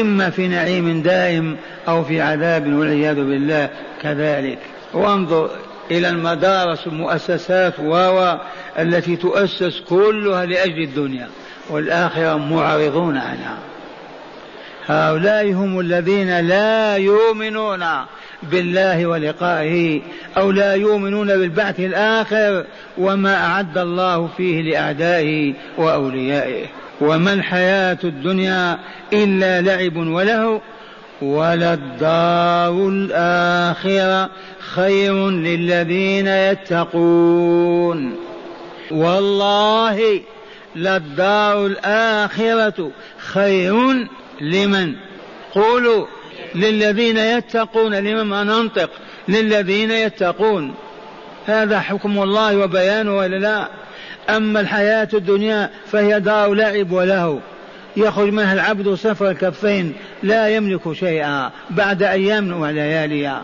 إما 0.00 0.30
في 0.30 0.48
نعيم 0.48 1.02
دائم 1.02 1.56
أو 1.88 2.04
في 2.04 2.20
عذاب 2.20 2.72
والعياذ 2.72 3.14
بالله 3.14 3.70
كذلك. 4.02 4.58
وانظر 4.94 5.50
إلى 5.90 6.08
المدارس 6.08 6.86
والمؤسسات 6.86 7.74
و 7.80 8.34
التي 8.78 9.16
تؤسس 9.16 9.80
كلها 9.80 10.46
لأجل 10.46 10.82
الدنيا 10.82 11.28
والآخرة 11.70 12.36
معرضون 12.36 13.16
عنها. 13.16 13.58
هؤلاء 14.86 15.52
هم 15.52 15.80
الذين 15.80 16.40
لا 16.40 16.96
يؤمنون 16.96 17.84
بالله 18.42 19.06
ولقائه 19.06 20.00
أو 20.36 20.50
لا 20.50 20.74
يؤمنون 20.74 21.28
بالبعث 21.28 21.80
الآخر 21.80 22.64
وما 22.98 23.44
أعد 23.44 23.78
الله 23.78 24.28
فيه 24.36 24.62
لأعدائه 24.62 25.54
وأوليائه. 25.78 26.66
وما 27.00 27.32
الحياة 27.32 27.98
الدنيا 28.04 28.78
إلا 29.12 29.60
لعب 29.60 29.96
وله 29.96 30.60
وللدار 31.22 32.88
الآخرة 32.88 34.30
خير 34.74 35.30
للذين 35.30 36.26
يتقون. 36.26 38.16
والله 38.90 40.20
للدار 40.76 41.66
الآخرة 41.66 42.90
خير 43.18 44.08
لمن؟ 44.40 44.94
قولوا 45.54 46.06
للذين 46.54 47.16
يتقون 47.16 47.94
لمن 47.94 48.46
ننطق؟ 48.46 48.90
للذين 49.28 49.90
يتقون. 49.90 50.74
هذا 51.46 51.80
حكم 51.80 52.22
الله 52.22 52.56
وبيانه 52.56 53.16
ولا 53.16 53.36
لا؟ 53.36 53.68
أما 54.30 54.60
الحياة 54.60 55.08
الدنيا 55.14 55.70
فهي 55.86 56.20
دار 56.20 56.54
لعب 56.54 56.92
وله. 56.92 57.40
يخرج 57.96 58.32
منها 58.32 58.52
العبد 58.52 58.94
صفر 58.94 59.30
الكفين 59.30 59.94
لا 60.22 60.48
يملك 60.48 60.92
شيئا 60.92 61.50
بعد 61.70 62.02
أيام 62.02 62.60
ولياليها 62.60 63.42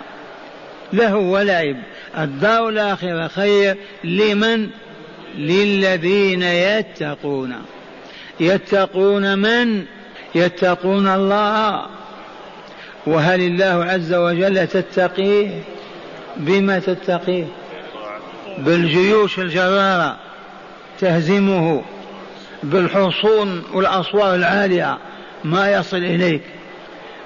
له 0.93 1.17
ولعب. 1.17 1.77
الدار 2.19 2.69
الآخرة 2.69 3.29
خير 3.29 3.77
لمن؟ 4.05 4.69
للذين 5.38 6.43
يتقون. 6.43 7.55
يتقون 8.41 9.38
من؟ 9.38 9.85
يتقون 10.35 11.09
الله. 11.09 11.87
وهل 13.07 13.41
الله 13.41 13.85
عز 13.85 14.14
وجل 14.14 14.67
تتقيه؟ 14.67 15.49
بما 16.37 16.79
تتقيه؟ 16.79 17.45
بالجيوش 18.59 19.38
الجرارة. 19.38 20.28
تهزمه 20.99 21.83
بالحصون 22.63 23.63
والأسوار 23.75 24.35
العالية 24.35 24.99
ما 25.45 25.73
يصل 25.73 25.97
إليك 25.97 26.43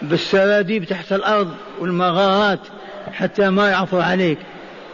بالسراديب 0.03 0.85
تحت 0.85 1.13
الأرض 1.13 1.51
والمغارات 1.81 2.61
حتى 3.13 3.51
ما 3.51 3.71
يعثر 3.71 4.01
عليك. 4.01 4.39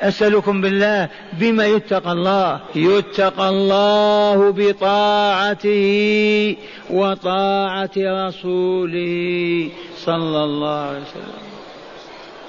أسألكم 0.02 0.60
بالله 0.60 1.08
بما 1.32 1.66
يتقى 1.66 2.12
الله 2.12 2.60
يتقى 2.74 3.48
الله 3.48 4.54
بطاعته 4.56 6.56
وطاعة 6.90 7.90
رسوله 7.96 9.68
صلى 9.96 10.44
الله 10.44 10.78
عليه 10.78 11.00
وسلم. 11.00 11.48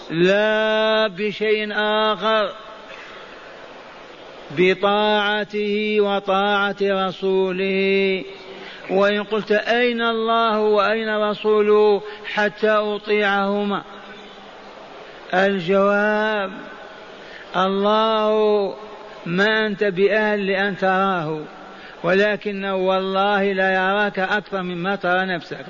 لا 0.10 1.08
بشيء 1.08 1.74
آخر. 1.74 2.50
بطاعته 4.58 5.98
وطاعة 6.00 6.76
رسوله. 6.82 8.24
وإن 8.90 9.24
قلت 9.24 9.52
أين 9.52 10.02
الله 10.02 10.60
وأين 10.60 11.18
رسوله 11.18 12.02
حتى 12.34 12.70
أطيعهما. 12.70 13.84
الجواب 15.34 16.52
الله 17.56 18.74
ما 19.26 19.66
أنت 19.66 19.84
بأهل 19.84 20.48
لأن 20.48 20.78
تراه. 20.78 21.40
ولكنه 22.04 22.76
والله 22.76 23.54
لا 23.54 23.74
يراك 23.74 24.20
أكثر 24.20 24.62
مما 24.62 24.96
ترى 24.96 25.26
نفسك. 25.26 25.66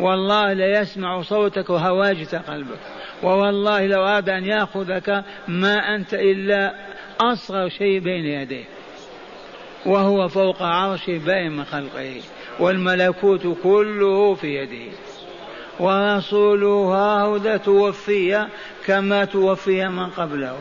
والله 0.00 0.52
لا 0.52 0.80
يسمع 0.80 1.22
صوتك 1.22 1.70
وهواجس 1.70 2.34
قلبك. 2.34 2.78
ووالله 3.22 3.86
لو 3.86 4.02
أراد 4.02 4.28
أن 4.28 4.44
يأخذك 4.44 5.24
ما 5.48 5.94
أنت 5.94 6.14
إلا 6.14 6.74
أصغر 7.20 7.68
شيء 7.68 7.98
بين 7.98 8.24
يديه 8.24 8.64
وهو 9.86 10.28
فوق 10.28 10.62
عرشه 10.62 11.18
باين 11.18 11.52
من 11.52 11.64
خلقه 11.64 12.20
والملكوت 12.60 13.56
كله 13.62 14.34
في 14.34 14.56
يده 14.56 14.92
ورسوله 15.80 16.68
هاهذا 16.68 17.56
توفي 17.56 18.46
كما 18.86 19.24
توفي 19.24 19.88
من 19.88 20.06
قبله. 20.06 20.56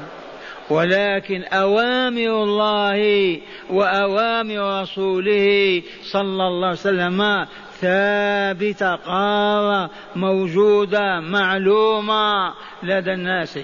ولكن 0.70 1.44
أوامر 1.44 2.44
الله 2.44 3.40
وأوامر 3.70 4.82
رسوله 4.82 5.82
صلى 6.04 6.48
الله 6.48 6.68
عليه 6.68 6.80
وسلم 6.80 7.48
ثابتة 7.82 8.96
قارة 8.96 9.90
موجودة 10.16 11.20
معلومة 11.20 12.54
لدى 12.84 13.14
الناس. 13.14 13.60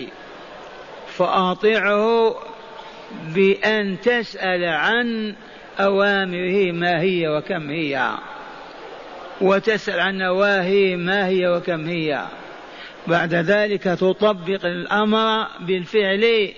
فأطعه 1.07 2.35
بأن 3.35 4.01
تسأل 4.01 4.65
عن 4.65 5.35
أوامره 5.79 6.71
ما 6.71 7.01
هي 7.01 7.27
وكم 7.27 7.69
هي. 7.69 8.11
وتسأل 9.41 9.99
عن 9.99 10.17
نواهيه 10.17 10.95
ما 10.95 11.27
هي 11.27 11.47
وكم 11.47 11.87
هي. 11.87 12.23
بعد 13.07 13.33
ذلك 13.33 13.83
تطبق 13.83 14.65
الأمر 14.65 15.47
بالفعل 15.59 16.49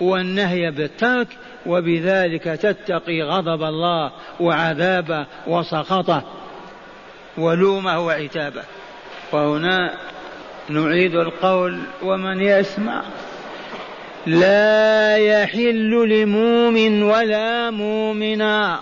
والنهي 0.00 0.70
بالترك 0.70 1.28
وبذلك 1.66 2.42
تتقي 2.42 3.22
غضب 3.22 3.62
الله 3.62 4.12
وعذابه 4.40 5.26
وسخطه 5.46 6.22
ولومه 7.38 8.06
وعتابه. 8.06 8.62
وهنا 9.32 9.94
نعيد 10.68 11.14
القول 11.14 11.80
ومن 12.02 12.40
يسمع. 12.40 13.02
لا 14.26 15.16
يحل 15.16 16.08
لمؤمن 16.08 17.02
ولا 17.02 17.70
مؤمنا 17.70 18.80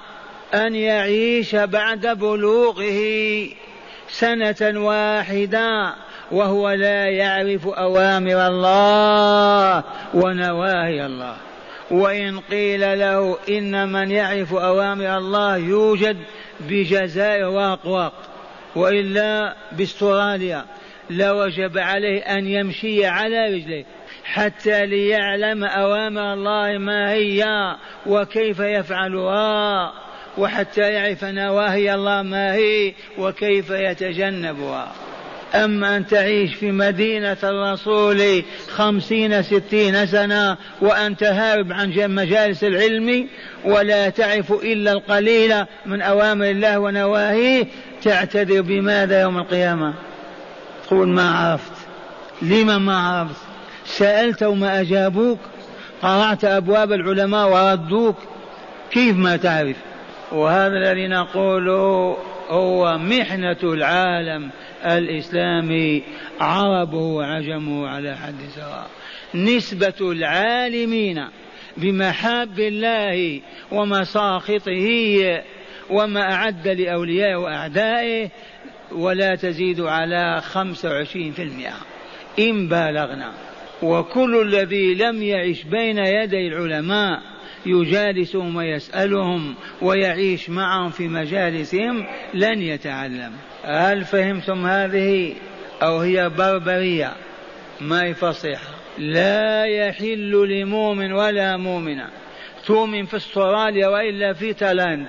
أن 0.54 0.74
يعيش 0.74 1.54
بعد 1.54 2.06
بلوغه 2.06 3.00
سنة 4.08 4.84
واحدة 4.84 5.94
وهو 6.32 6.70
لا 6.70 7.04
يعرف 7.04 7.66
أوامر 7.66 8.46
الله 8.46 9.84
ونواهي 10.14 11.06
الله. 11.06 11.36
وإن 11.90 12.40
قيل 12.40 12.98
له 12.98 13.38
إن 13.48 13.92
من 13.92 14.10
يعرف 14.10 14.54
أوامر 14.54 15.16
الله 15.18 15.56
يوجد 15.56 16.16
بجزائر 16.60 17.48
واقواق 17.48 18.12
وإلا 18.76 19.54
بأستراليا 19.72 20.64
لوجب 21.10 21.78
عليه 21.78 22.20
أن 22.20 22.46
يمشي 22.46 23.06
على 23.06 23.46
رجليه. 23.46 23.84
حتى 24.24 24.86
ليعلم 24.86 25.64
أوامر 25.64 26.32
الله 26.32 26.78
ما 26.78 27.12
هي 27.12 27.44
وكيف 28.06 28.60
يفعلها 28.60 29.92
وحتى 30.38 30.80
يعرف 30.80 31.24
نواهي 31.24 31.94
الله 31.94 32.22
ما 32.22 32.54
هي 32.54 32.94
وكيف 33.18 33.70
يتجنبها. 33.70 34.92
أما 35.54 35.96
أن 35.96 36.06
تعيش 36.06 36.54
في 36.54 36.72
مدينة 36.72 37.36
الرسول 37.44 38.44
خمسين 38.68 39.42
ستين 39.42 40.06
سنة 40.06 40.56
وأنت 40.80 41.22
هارب 41.22 41.72
عن 41.72 41.92
مجالس 41.96 42.64
العلم 42.64 43.28
ولا 43.64 44.08
تعرف 44.08 44.52
إلا 44.52 44.92
القليل 44.92 45.64
من 45.86 46.02
أوامر 46.02 46.50
الله 46.50 46.78
ونواهيه 46.78 47.66
تعتذر 48.02 48.60
بماذا 48.60 49.20
يوم 49.20 49.38
القيامة؟ 49.38 49.94
تقول 50.86 51.08
ما 51.08 51.30
عرفت. 51.30 51.72
لما 52.42 52.78
ما 52.78 52.98
عرفت؟ 52.98 53.43
سألت 53.84 54.42
وما 54.42 54.80
أجابوك؟ 54.80 55.38
قرعت 56.02 56.44
أبواب 56.44 56.92
العلماء 56.92 57.52
وردوك؟ 57.52 58.16
كيف 58.90 59.16
ما 59.16 59.36
تعرف؟ 59.36 59.76
وهذا 60.32 60.76
الذي 60.76 61.08
نقوله 61.08 62.16
هو 62.48 62.98
محنة 62.98 63.56
العالم 63.62 64.50
الإسلام 64.84 66.02
عربه 66.40 66.98
وعجمه 66.98 67.88
على 67.88 68.16
حد 68.16 68.34
سواء. 68.54 68.86
نسبة 69.34 69.94
العالمين 70.00 71.28
بمحاب 71.76 72.58
الله 72.58 73.40
ومساخطه 73.72 74.88
وما 75.90 76.32
أعد 76.32 76.68
لأوليائه 76.68 77.36
وأعدائه 77.36 78.30
ولا 78.92 79.34
تزيد 79.34 79.80
على 79.80 80.40
خمسة 80.40 80.88
وعشرين 80.88 81.32
في 81.32 81.42
المئة. 81.42 81.76
إن 82.38 82.68
بالغنا. 82.68 83.32
وكل 83.84 84.40
الذي 84.40 84.94
لم 84.94 85.22
يعش 85.22 85.62
بين 85.62 85.98
يدي 85.98 86.48
العلماء 86.48 87.22
يجالسهم 87.66 88.56
ويسألهم 88.56 89.54
ويعيش 89.82 90.50
معهم 90.50 90.90
في 90.90 91.08
مجالسهم 91.08 92.06
لن 92.34 92.62
يتعلم. 92.62 93.32
هل 93.64 94.04
فهمتم 94.04 94.66
هذه 94.66 95.34
أو 95.82 95.98
هي 95.98 96.28
بربرية؟ 96.28 97.12
ما 97.80 98.02
هي 98.04 98.14
فصيحة؟ 98.14 98.68
لا 98.98 99.64
يحل 99.64 100.48
لمؤمن 100.48 101.12
ولا 101.12 101.56
مؤمنة 101.56 102.08
تؤمن 102.66 103.04
في 103.04 103.16
استراليا 103.16 103.88
وإلا 103.88 104.32
في 104.32 104.52
تايلاند 104.52 105.06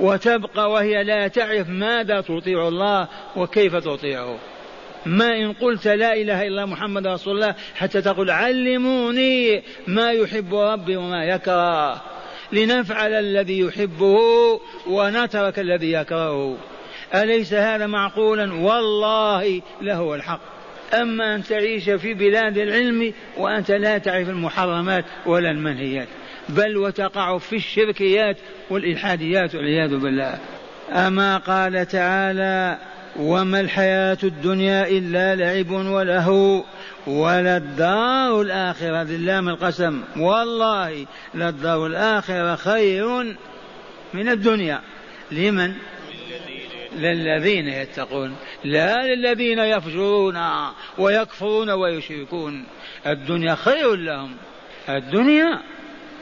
وتبقى 0.00 0.70
وهي 0.70 1.04
لا 1.04 1.28
تعرف 1.28 1.68
ماذا 1.68 2.20
تطيع 2.20 2.68
الله 2.68 3.08
وكيف 3.36 3.76
تطيعه. 3.76 4.38
ما 5.06 5.36
إن 5.36 5.52
قلت 5.52 5.88
لا 5.88 6.14
إله 6.14 6.46
إلا 6.46 6.66
محمد 6.66 7.06
رسول 7.06 7.34
الله 7.34 7.54
حتى 7.74 8.02
تقول 8.02 8.30
علموني 8.30 9.62
ما 9.86 10.12
يحب 10.12 10.54
ربي 10.54 10.96
وما 10.96 11.24
يكره. 11.24 12.02
لنفعل 12.52 13.12
الذي 13.12 13.58
يحبه 13.58 14.60
ونترك 14.86 15.58
الذي 15.58 15.92
يكرهه 15.92 16.56
أليس 17.14 17.54
هذا 17.54 17.86
معقولا؟ 17.86 18.54
والله 18.54 19.62
لهو 19.82 20.14
الحق. 20.14 20.40
أما 20.94 21.34
أن 21.34 21.42
تعيش 21.42 21.90
في 21.90 22.14
بلاد 22.14 22.58
العلم 22.58 23.12
وأنت 23.36 23.70
لا 23.70 23.98
تعرف 23.98 24.28
المحرمات 24.28 25.04
ولا 25.26 25.50
المنهيات 25.50 26.08
بل 26.48 26.76
وتقع 26.76 27.38
في 27.38 27.56
الشركيات 27.56 28.36
والإلحاديات 28.70 29.54
والعياذ 29.54 29.96
بالله. 29.96 30.38
أما 30.92 31.36
قال 31.36 31.86
تعالى 31.86 32.78
وما 33.16 33.60
الحياة 33.60 34.18
الدنيا 34.22 34.88
إلا 34.88 35.34
لعب 35.34 35.70
ولهو 35.70 36.64
وللدار 37.06 38.40
الآخرة 38.40 39.02
ذلام 39.02 39.48
القسم. 39.48 40.02
والله 40.16 41.06
للدار 41.34 41.86
الآخرة 41.86 42.56
خير 42.56 43.36
من 44.14 44.28
الدنيا. 44.28 44.80
لمن؟ 45.30 45.74
للذين 46.96 47.68
يتقون. 47.68 48.36
لا 48.64 49.14
للذين 49.14 49.58
يفجرون 49.58 50.38
ويكفرون 50.98 51.70
ويشركون. 51.70 52.64
الدنيا 53.06 53.54
خير 53.54 53.94
لهم. 53.94 54.36
الدنيا 54.88 55.60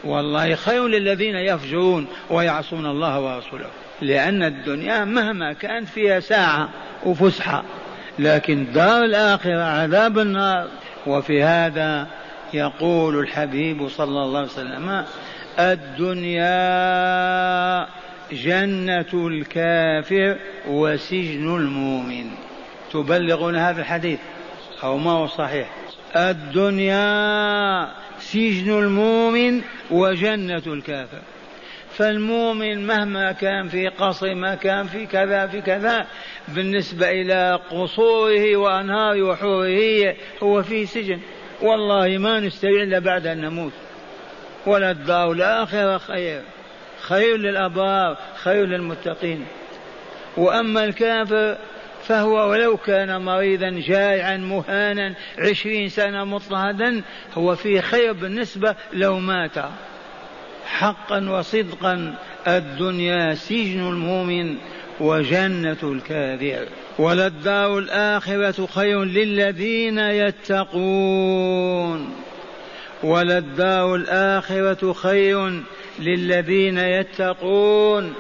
والله 0.05 0.55
خير 0.55 0.87
للذين 0.89 1.35
يفجرون 1.35 2.07
ويعصون 2.31 2.87
الله 2.87 3.21
ورسوله. 3.21 3.71
لأن 4.01 4.43
الدنيا 4.43 5.05
مهما 5.05 5.53
كانت 5.53 5.89
فيها 5.89 6.21
ساعة 6.21 6.69
وفسحة. 7.07 7.65
لكن 8.19 8.73
دار 8.73 9.05
الآخرة 9.05 9.63
عذاب 9.63 10.19
النار. 10.19 10.69
وفي 11.07 11.43
هذا 11.43 12.07
يقول 12.55 13.19
الحبيب 13.19 13.89
صلى 13.89 14.23
الله 14.23 14.39
عليه 14.39 14.49
وسلم 14.49 15.05
الدنيا 15.59 16.53
جنة 18.33 19.27
الكافر 19.27 20.37
وسجن 20.69 21.57
المؤمن. 21.57 22.31
تبلغون 22.93 23.57
هذا 23.57 23.81
الحديث 23.81 24.19
أو 24.83 24.99
ما 24.99 25.11
هو 25.11 25.27
صحيح؟ 25.27 25.71
الدنيا 26.17 27.89
سجن 28.19 28.79
المؤمن 28.79 29.63
وجنة 29.91 30.63
الكافر. 30.67 31.19
فالمؤمن 31.97 32.87
مهما 32.87 33.33
كان 33.33 33.69
في 33.69 33.89
قصر 33.89 34.35
ما 34.35 34.55
كان 34.55 34.87
في 34.87 35.07
كذا 35.07 35.47
في 35.47 35.61
كذا 35.61 36.07
بالنسبة 36.49 37.11
إلى 37.11 37.61
قصوره 37.71 38.57
وأنهار 38.57 39.23
وحوره 39.23 40.15
هو 40.43 40.63
في 40.63 40.87
سجن. 40.87 41.21
والله 41.63 42.19
ما 42.19 42.41
نستوي 42.41 42.83
إلا 42.83 42.99
بعد 42.99 43.27
أن 43.27 43.41
نموت. 43.41 43.73
ولا 44.67 44.91
الدار 44.91 45.33
الآخرة 45.33 45.99
خير. 45.99 46.43
خير 47.01 47.37
للأبرار 47.37 48.17
خير 48.35 48.67
للمتقين. 48.67 49.47
وأما 50.37 50.85
الكافر 50.85 51.59
فهو 52.03 52.51
ولو 52.51 52.77
كان 52.77 53.23
مريضا 53.23 53.71
جائعا 53.71 54.37
مهانا 54.37 55.15
عشرين 55.39 55.89
سنة 55.89 56.25
مضطهدا 56.25 57.03
هو 57.35 57.55
في 57.55 57.83
خير 57.83 58.13
بالنسبة 58.13 58.75
لو 58.93 59.19
مات. 59.19 59.59
حقا 60.73 61.31
وصدقا 61.31 62.15
الدنيا 62.47 63.35
سجن 63.35 63.81
المؤمن 63.89 64.57
وجنة 65.01 65.77
الكافر. 65.83 66.69
وللدار 66.99 67.79
الآخرة 67.79 68.67
خير 68.67 69.05
للذين 69.05 69.99
يتقون. 69.99 71.51
وللدار 73.03 73.95
الآخرة 73.95 74.93
خير 74.93 75.63
للذين 75.99 76.79
يتقون. 76.79 78.15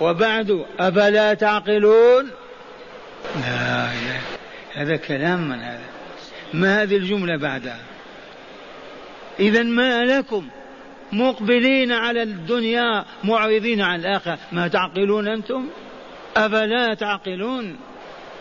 وبعد 0.00 0.64
أفلا 0.78 1.34
تعقلون؟ 1.34 2.30
لا 3.34 3.92
إله 3.92 4.20
هذا 4.74 4.96
كلام 4.96 5.48
من 5.48 5.58
هذا؟ 5.58 5.86
ما 6.54 6.82
هذه 6.82 6.96
الجملة 6.96 7.36
بعدها؟ 7.36 7.80
إذا 9.40 9.62
ما 9.62 10.04
لكم؟ 10.04 10.48
مقبلين 11.12 11.92
على 11.92 12.22
الدنيا 12.22 13.04
معرضين 13.24 13.80
عن 13.80 14.00
الآخرة. 14.00 14.38
ما 14.52 14.68
تعقلون 14.68 15.28
أنتم؟ 15.28 15.68
أفلا 16.36 16.94
تعقلون؟ 16.94 17.76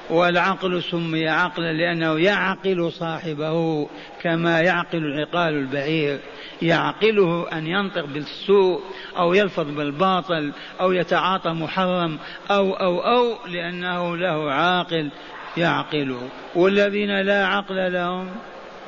والعقل 0.10 0.84
سمي 0.84 1.28
عقلا 1.28 1.74
لأنه 1.74 2.20
يعقل 2.20 2.92
صاحبه 2.92 3.90
كما 4.22 4.62
يعقل 4.62 4.98
العقال 4.98 5.54
البعير. 5.54 6.20
يعقله 6.62 7.48
أن 7.54 7.68
ينطق 7.68 8.06
بالسوء 8.06 8.82
أو 9.18 9.34
يلفظ 9.34 9.70
بالباطل 9.70 10.52
أو 10.82 10.92
يتعاطى 10.92 11.50
محرم 11.50 12.18
أو 12.52 12.74
أو 12.74 13.00
أو 13.00 13.48
لأنه 13.48 14.18
له 14.18 14.52
عاقل 14.52 15.10
يعقله. 15.58 16.30
والذين 16.56 17.22
لا 17.22 17.48
عقل 17.48 17.94
لهم 17.94 18.28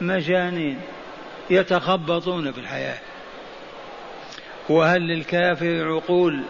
مجانين 0.01 0.79
يتخبطون 1.49 2.51
في 2.51 2.57
الحياة. 2.57 2.97
وهل 4.69 5.01
للكافر 5.01 5.87
عقول؟ 5.87 6.43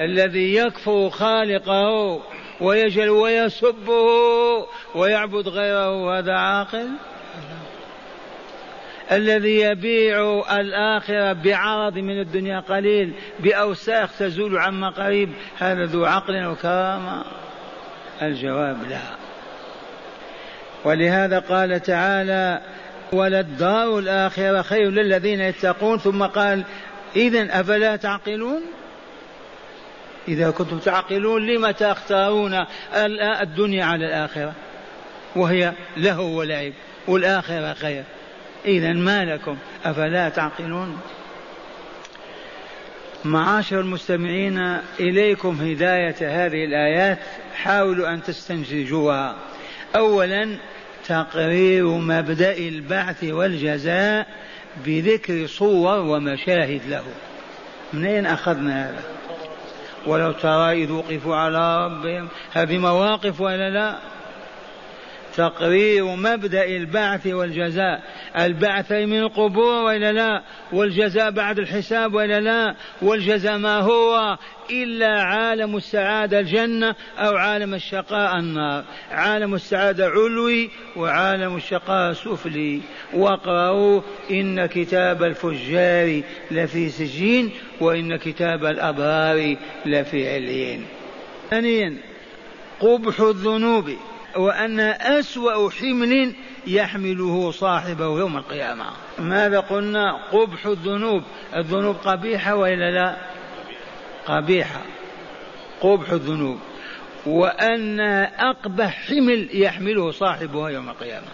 الذي 0.00 0.54
يكفر 0.54 1.10
خالقه 1.10 2.20
ويجل 2.60 3.08
ويسبه 3.08 4.66
ويعبد 4.94 5.48
غيره 5.48 6.18
هذا 6.18 6.32
عاقل؟ 6.32 6.88
الذي 9.12 9.60
يبيع 9.60 10.44
الآخرة 10.60 11.32
بعرض 11.32 11.98
من 11.98 12.20
الدنيا 12.20 12.60
قليل 12.60 13.12
بأوساخ 13.40 14.18
تزول 14.18 14.58
عما 14.58 14.90
قريب 14.90 15.32
هذا 15.58 15.84
ذو 15.84 16.04
عقل 16.04 16.46
وكرامة؟ 16.46 17.24
الجواب 18.22 18.76
لا. 18.88 19.00
ولهذا 20.84 21.38
قال 21.38 21.80
تعالى 21.80 22.60
وللدار 23.12 23.98
الآخرة 23.98 24.62
خير 24.62 24.90
للذين 24.90 25.40
يتقون. 25.40 25.98
ثم 25.98 26.22
قال 26.22 26.64
إذا 27.16 27.60
أفلا 27.60 27.96
تعقلون؟ 27.96 28.62
إذا 30.28 30.50
كنتم 30.50 30.78
تعقلون 30.78 31.46
لم 31.46 31.70
تختارون 31.70 32.64
الدنيا 33.40 33.84
على 33.84 34.06
الآخرة 34.06 34.52
وهي 35.36 35.72
لهو 35.96 36.38
ولعب 36.38 36.72
والآخرة 37.08 37.72
خير. 37.72 38.04
إذا 38.64 38.92
ما 38.92 39.24
لكم؟ 39.24 39.56
أفلا 39.84 40.28
تعقلون؟ 40.28 41.00
معاشر 43.24 43.80
المستمعين 43.80 44.78
إليكم 45.00 45.60
هداية 45.60 46.16
هذه 46.20 46.64
الآيات. 46.64 47.18
حاولوا 47.54 48.08
أن 48.08 48.22
تستنتجوها 48.22 49.36
أولا 49.96 50.58
تقرير 51.08 51.86
مبدأ 51.86 52.58
البعث 52.58 53.24
والجزاء 53.24 54.26
بذكر 54.86 55.46
صور 55.46 56.00
ومشاهد 56.00 56.80
له. 56.88 57.02
منين 57.92 58.26
أخذنا 58.26 58.90
هذا؟ 58.90 59.02
ولو 60.06 60.32
ترى 60.32 60.84
إذ 60.84 60.92
وقفوا 60.92 61.36
على 61.36 61.86
ربهم 61.86 62.28
هذه 62.52 62.78
مواقف 62.78 63.40
ولا 63.40 63.70
لا؟ 63.70 63.98
تقرير 65.38 66.04
مبدأ 66.04 66.64
البعث 66.64 67.26
والجزاء. 67.26 68.02
البعث 68.38 68.92
من 68.92 69.18
القبور 69.18 69.82
وإلا 69.84 70.12
لا 70.12 70.42
والجزاء 70.72 71.30
بعد 71.30 71.58
الحساب 71.58 72.14
وإلا 72.14 72.40
لا 72.40 72.74
والجزاء 73.02 73.58
ما 73.58 73.80
هو 73.80 74.38
إلا 74.70 75.22
عالم 75.22 75.76
السعادة 75.76 76.40
الجنة 76.40 76.94
أو 77.18 77.36
عالم 77.36 77.74
الشقاء 77.74 78.38
النار. 78.38 78.84
عالم 79.10 79.54
السعادة 79.54 80.06
علوي 80.06 80.70
وعالم 80.96 81.56
الشقاء 81.56 82.12
سفلي. 82.12 82.80
واقرأوا 83.14 84.00
إن 84.30 84.66
كتاب 84.66 85.22
الفجار 85.22 86.22
لفي 86.50 86.88
سجين 86.88 87.50
وإن 87.80 88.16
كتاب 88.16 88.64
الأبرار 88.64 89.56
لفي 89.86 90.34
عليين 90.34 90.86
ثانيا 91.50 91.96
قبح 92.80 93.20
الذنوب. 93.20 93.90
وأن 94.38 94.80
أسوأ 94.80 95.70
حمل 95.70 96.34
يحمله 96.66 97.50
صاحبه 97.50 98.18
يوم 98.18 98.36
القيامة. 98.36 98.84
ماذا 99.18 99.60
قلنا؟ 99.60 100.12
قبح 100.32 100.66
الذنوب. 100.66 101.22
الذنوب 101.56 101.96
قبيحة 101.96 102.54
وإلا 102.54 102.90
لا؟ 102.90 103.16
قبيحة. 104.26 104.80
قبح 105.80 106.10
الذنوب. 106.10 106.58
وأن 107.26 108.00
أقبح 108.38 109.08
حمل 109.08 109.48
يحمله 109.52 110.10
صاحبها 110.10 110.68
يوم 110.68 110.88
القيامة. 110.88 111.26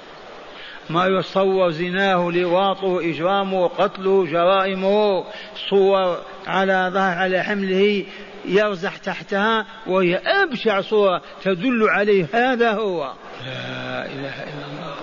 ما 0.90 1.07
يصور 1.07 1.70
زناه 1.70 2.31
لواطه 2.31 3.11
إجرامه 3.11 3.68
قتله 3.68 4.27
جرائمه. 4.27 5.25
صور 5.70 6.18
على 6.47 6.90
ظهر 6.94 7.18
على 7.18 7.42
حمله 7.42 8.05
يرزح 8.44 8.97
تحتها 8.97 9.66
وهي 9.87 10.16
أبشع 10.16 10.81
صورة 10.81 11.23
تدل 11.42 11.88
عليه. 11.88 12.27
هذا 12.35 12.73
هو. 12.73 13.12
لا 13.47 14.07
إله 14.07 14.42
إلا 14.42 14.66
الله. 14.66 14.94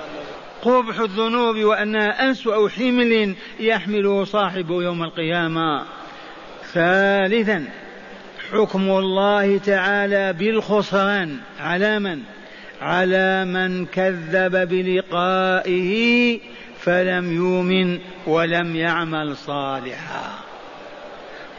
قبح 0.62 1.00
الذنوب 1.00 1.58
وأنها 1.58 2.32
أسوأ 2.32 2.70
حمل 2.70 3.36
يحمله 3.60 4.24
صاحبه 4.24 4.84
يوم 4.84 5.04
القيامة. 5.04 5.84
ثالثا 6.74 7.66
حكم 8.52 8.90
الله 8.90 9.58
تعالى 9.58 10.34
بالخسران. 10.34 11.38
على 11.60 12.00
من؟ 12.00 12.20
على 12.82 13.46
من 13.46 13.86
كذب 13.86 14.70
بلقائه 14.70 16.40
فلم 16.80 17.32
يؤمن 17.32 18.00
ولم 18.28 18.76
يعمل 18.76 19.38
صالحا. 19.38 20.30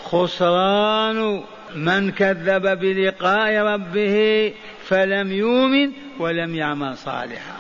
خسران 0.05 1.43
من 1.77 2.11
كذب 2.11 2.79
بلقاء 2.79 3.57
ربه 3.57 4.53
فلم 4.85 5.33
يؤمن 5.33 5.91
ولم 6.19 6.55
يعمل 6.55 6.97
صالحا. 6.97 7.57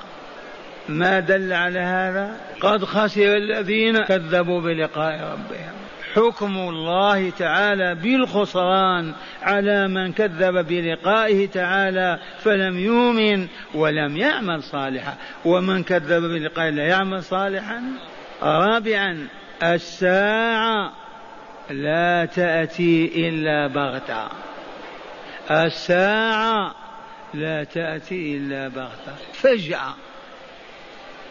ما 0.88 1.20
دل 1.20 1.52
على 1.52 1.80
هذا؟ 1.80 2.36
قد 2.60 2.84
خسر 2.84 3.36
الذين 3.36 3.98
كذبوا 4.04 4.60
بلقاء 4.60 5.14
ربهم. 5.14 5.81
حكم 6.14 6.56
الله 6.56 7.30
تعالى 7.30 7.94
بالخسران 7.94 9.14
على 9.42 9.88
من 9.88 10.12
كذب 10.12 10.66
بلقائه 10.66 11.46
تعالى 11.48 12.18
فلم 12.38 12.78
يؤمن 12.78 13.48
ولم 13.74 14.16
يعمل 14.16 14.62
صالحا. 14.62 15.16
ومن 15.44 15.82
كذب 15.82 16.22
بلقائه 16.22 16.70
لا 16.70 16.86
يعمل 16.86 17.22
صالحا؟ 17.22 17.82
رابعا 18.42 19.28
الساعة 19.62 20.92
لا 21.70 22.24
تأتي 22.24 23.28
إلا 23.28 23.66
بغتة. 23.66 24.28
الساعة 25.50 26.74
لا 27.34 27.64
تأتي 27.64 28.36
إلا 28.36 28.68
بغتة. 28.68 29.14
فجأة. 29.32 29.94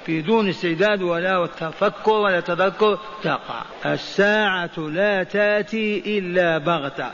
بدون 0.07 0.49
استعداد 0.49 1.01
ولا 1.01 1.45
تفكر 1.45 2.11
ولا 2.11 2.39
تذكر 2.39 2.99
تقع. 3.23 3.61
الساعة 3.85 4.79
لا 4.79 5.23
تأتي 5.23 6.19
إلا 6.19 6.57
بغتة. 6.57 7.11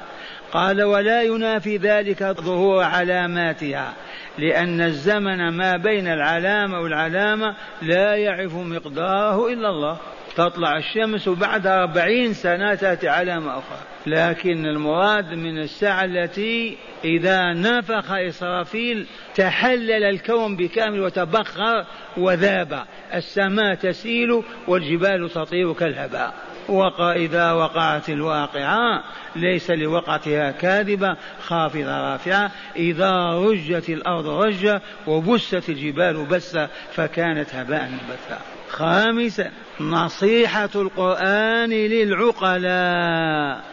قال 0.51 0.83
ولا 0.83 1.21
ينافي 1.21 1.77
ذلك 1.77 2.23
ظهور 2.23 2.83
علاماتها 2.83 3.93
لأن 4.37 4.81
الزمن 4.81 5.49
ما 5.49 5.77
بين 5.77 6.07
العلامة 6.07 6.79
والعلامة 6.79 7.55
لا 7.81 8.15
يعرف 8.15 8.53
مقداره 8.55 9.53
إلا 9.53 9.69
الله. 9.69 9.97
تطلع 10.37 10.77
الشمس 10.77 11.29
بعد 11.29 11.67
أربعين 11.67 12.33
سنة 12.33 12.75
تأتي 12.75 13.09
علامة 13.09 13.51
أخرى 13.51 13.77
لكن 14.07 14.65
المراد 14.65 15.33
من 15.33 15.57
الساعة 15.57 16.05
التي 16.05 16.77
إذا 17.03 17.53
نفخ 17.53 18.11
إسرافيل 18.11 19.05
تحلل 19.35 20.03
الكون 20.03 20.55
بكامل 20.55 20.99
وتبخر 20.99 21.85
وذاب. 22.17 22.83
السماء 23.13 23.75
تسيل 23.75 24.43
والجبال 24.67 25.29
تطير 25.29 25.73
كالهباء. 25.73 26.33
وقع 26.69 27.11
إذا 27.11 27.51
وقعت 27.51 28.09
الواقعة 28.09 29.03
ليس 29.35 29.71
لوقعتها 29.71 30.51
كاذبة 30.51 31.17
خافضة 31.41 32.11
رافعة. 32.11 32.51
إذا 32.75 33.11
رجت 33.29 33.89
الأرض 33.89 34.27
رجة 34.27 34.81
وبست 35.07 35.69
الجبال 35.69 36.25
بسة 36.25 36.69
فكانت 36.91 37.55
هباء 37.55 37.89
منبثا 37.89 38.56
خامسا 38.69 39.51
نصيحة 39.79 40.69
القرآن 40.75 41.69
للعقلاء. 41.69 43.63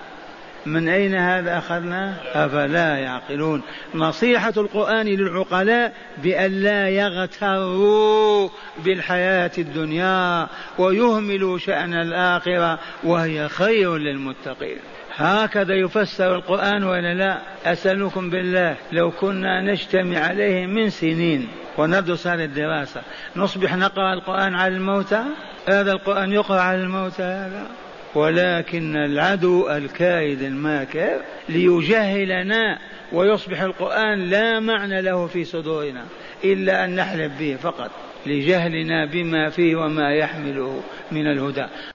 من 0.66 0.88
أين 0.88 1.14
هذا 1.14 1.58
أخذنا؟ 1.58 2.14
أفلا 2.32 2.98
يعقلون. 2.98 3.62
نصيحة 3.94 4.52
القرآن 4.56 5.06
للعقلاء 5.06 5.92
بأن 6.22 6.50
لا 6.50 6.88
يغتروا 6.88 8.48
بالحياة 8.84 9.50
الدنيا 9.58 10.48
ويهملوا 10.78 11.58
شأن 11.58 11.94
الآخرة 11.94 12.78
وهي 13.04 13.48
خير 13.48 13.96
للمتقين. 13.96 14.78
هكذا 15.16 15.74
يفسر 15.74 16.36
القرآن 16.36 16.84
ولا 16.84 17.14
لا؟ 17.14 17.38
أسألكم 17.72 18.30
بالله 18.30 18.76
لو 18.92 19.10
كنا 19.10 19.60
نجتمع 19.72 20.18
عليه 20.18 20.66
من 20.66 20.90
سنين 20.90 21.48
وندرس 21.78 22.26
هذه 22.26 22.44
الدراسة. 22.44 23.02
نصبح 23.36 23.76
نقرأ 23.76 24.14
القرآن 24.14 24.54
على 24.54 24.76
الموتى؟ 24.76 25.24
هذا 25.68 25.92
القرآن 25.92 26.32
يقرأ 26.32 26.60
على 26.60 26.80
الموتى 26.80 27.22
هذا؟ 27.22 27.66
ولكن 28.14 28.96
العدو 28.96 29.70
الكائد 29.70 30.42
الماكر 30.42 31.20
ليجهلنا 31.48 32.78
ويصبح 33.12 33.60
القرآن 33.60 34.30
لا 34.30 34.60
معنى 34.60 35.02
له 35.02 35.26
في 35.26 35.44
صدورنا 35.44 36.04
إلا 36.44 36.84
أن 36.84 36.96
نحلف 36.96 37.32
به 37.38 37.56
فقط 37.62 37.90
لجهلنا 38.26 39.04
بما 39.04 39.50
فيه 39.50 39.76
وما 39.76 40.14
يحمله 40.14 40.82
من 41.12 41.26
الهدى. 41.26 41.66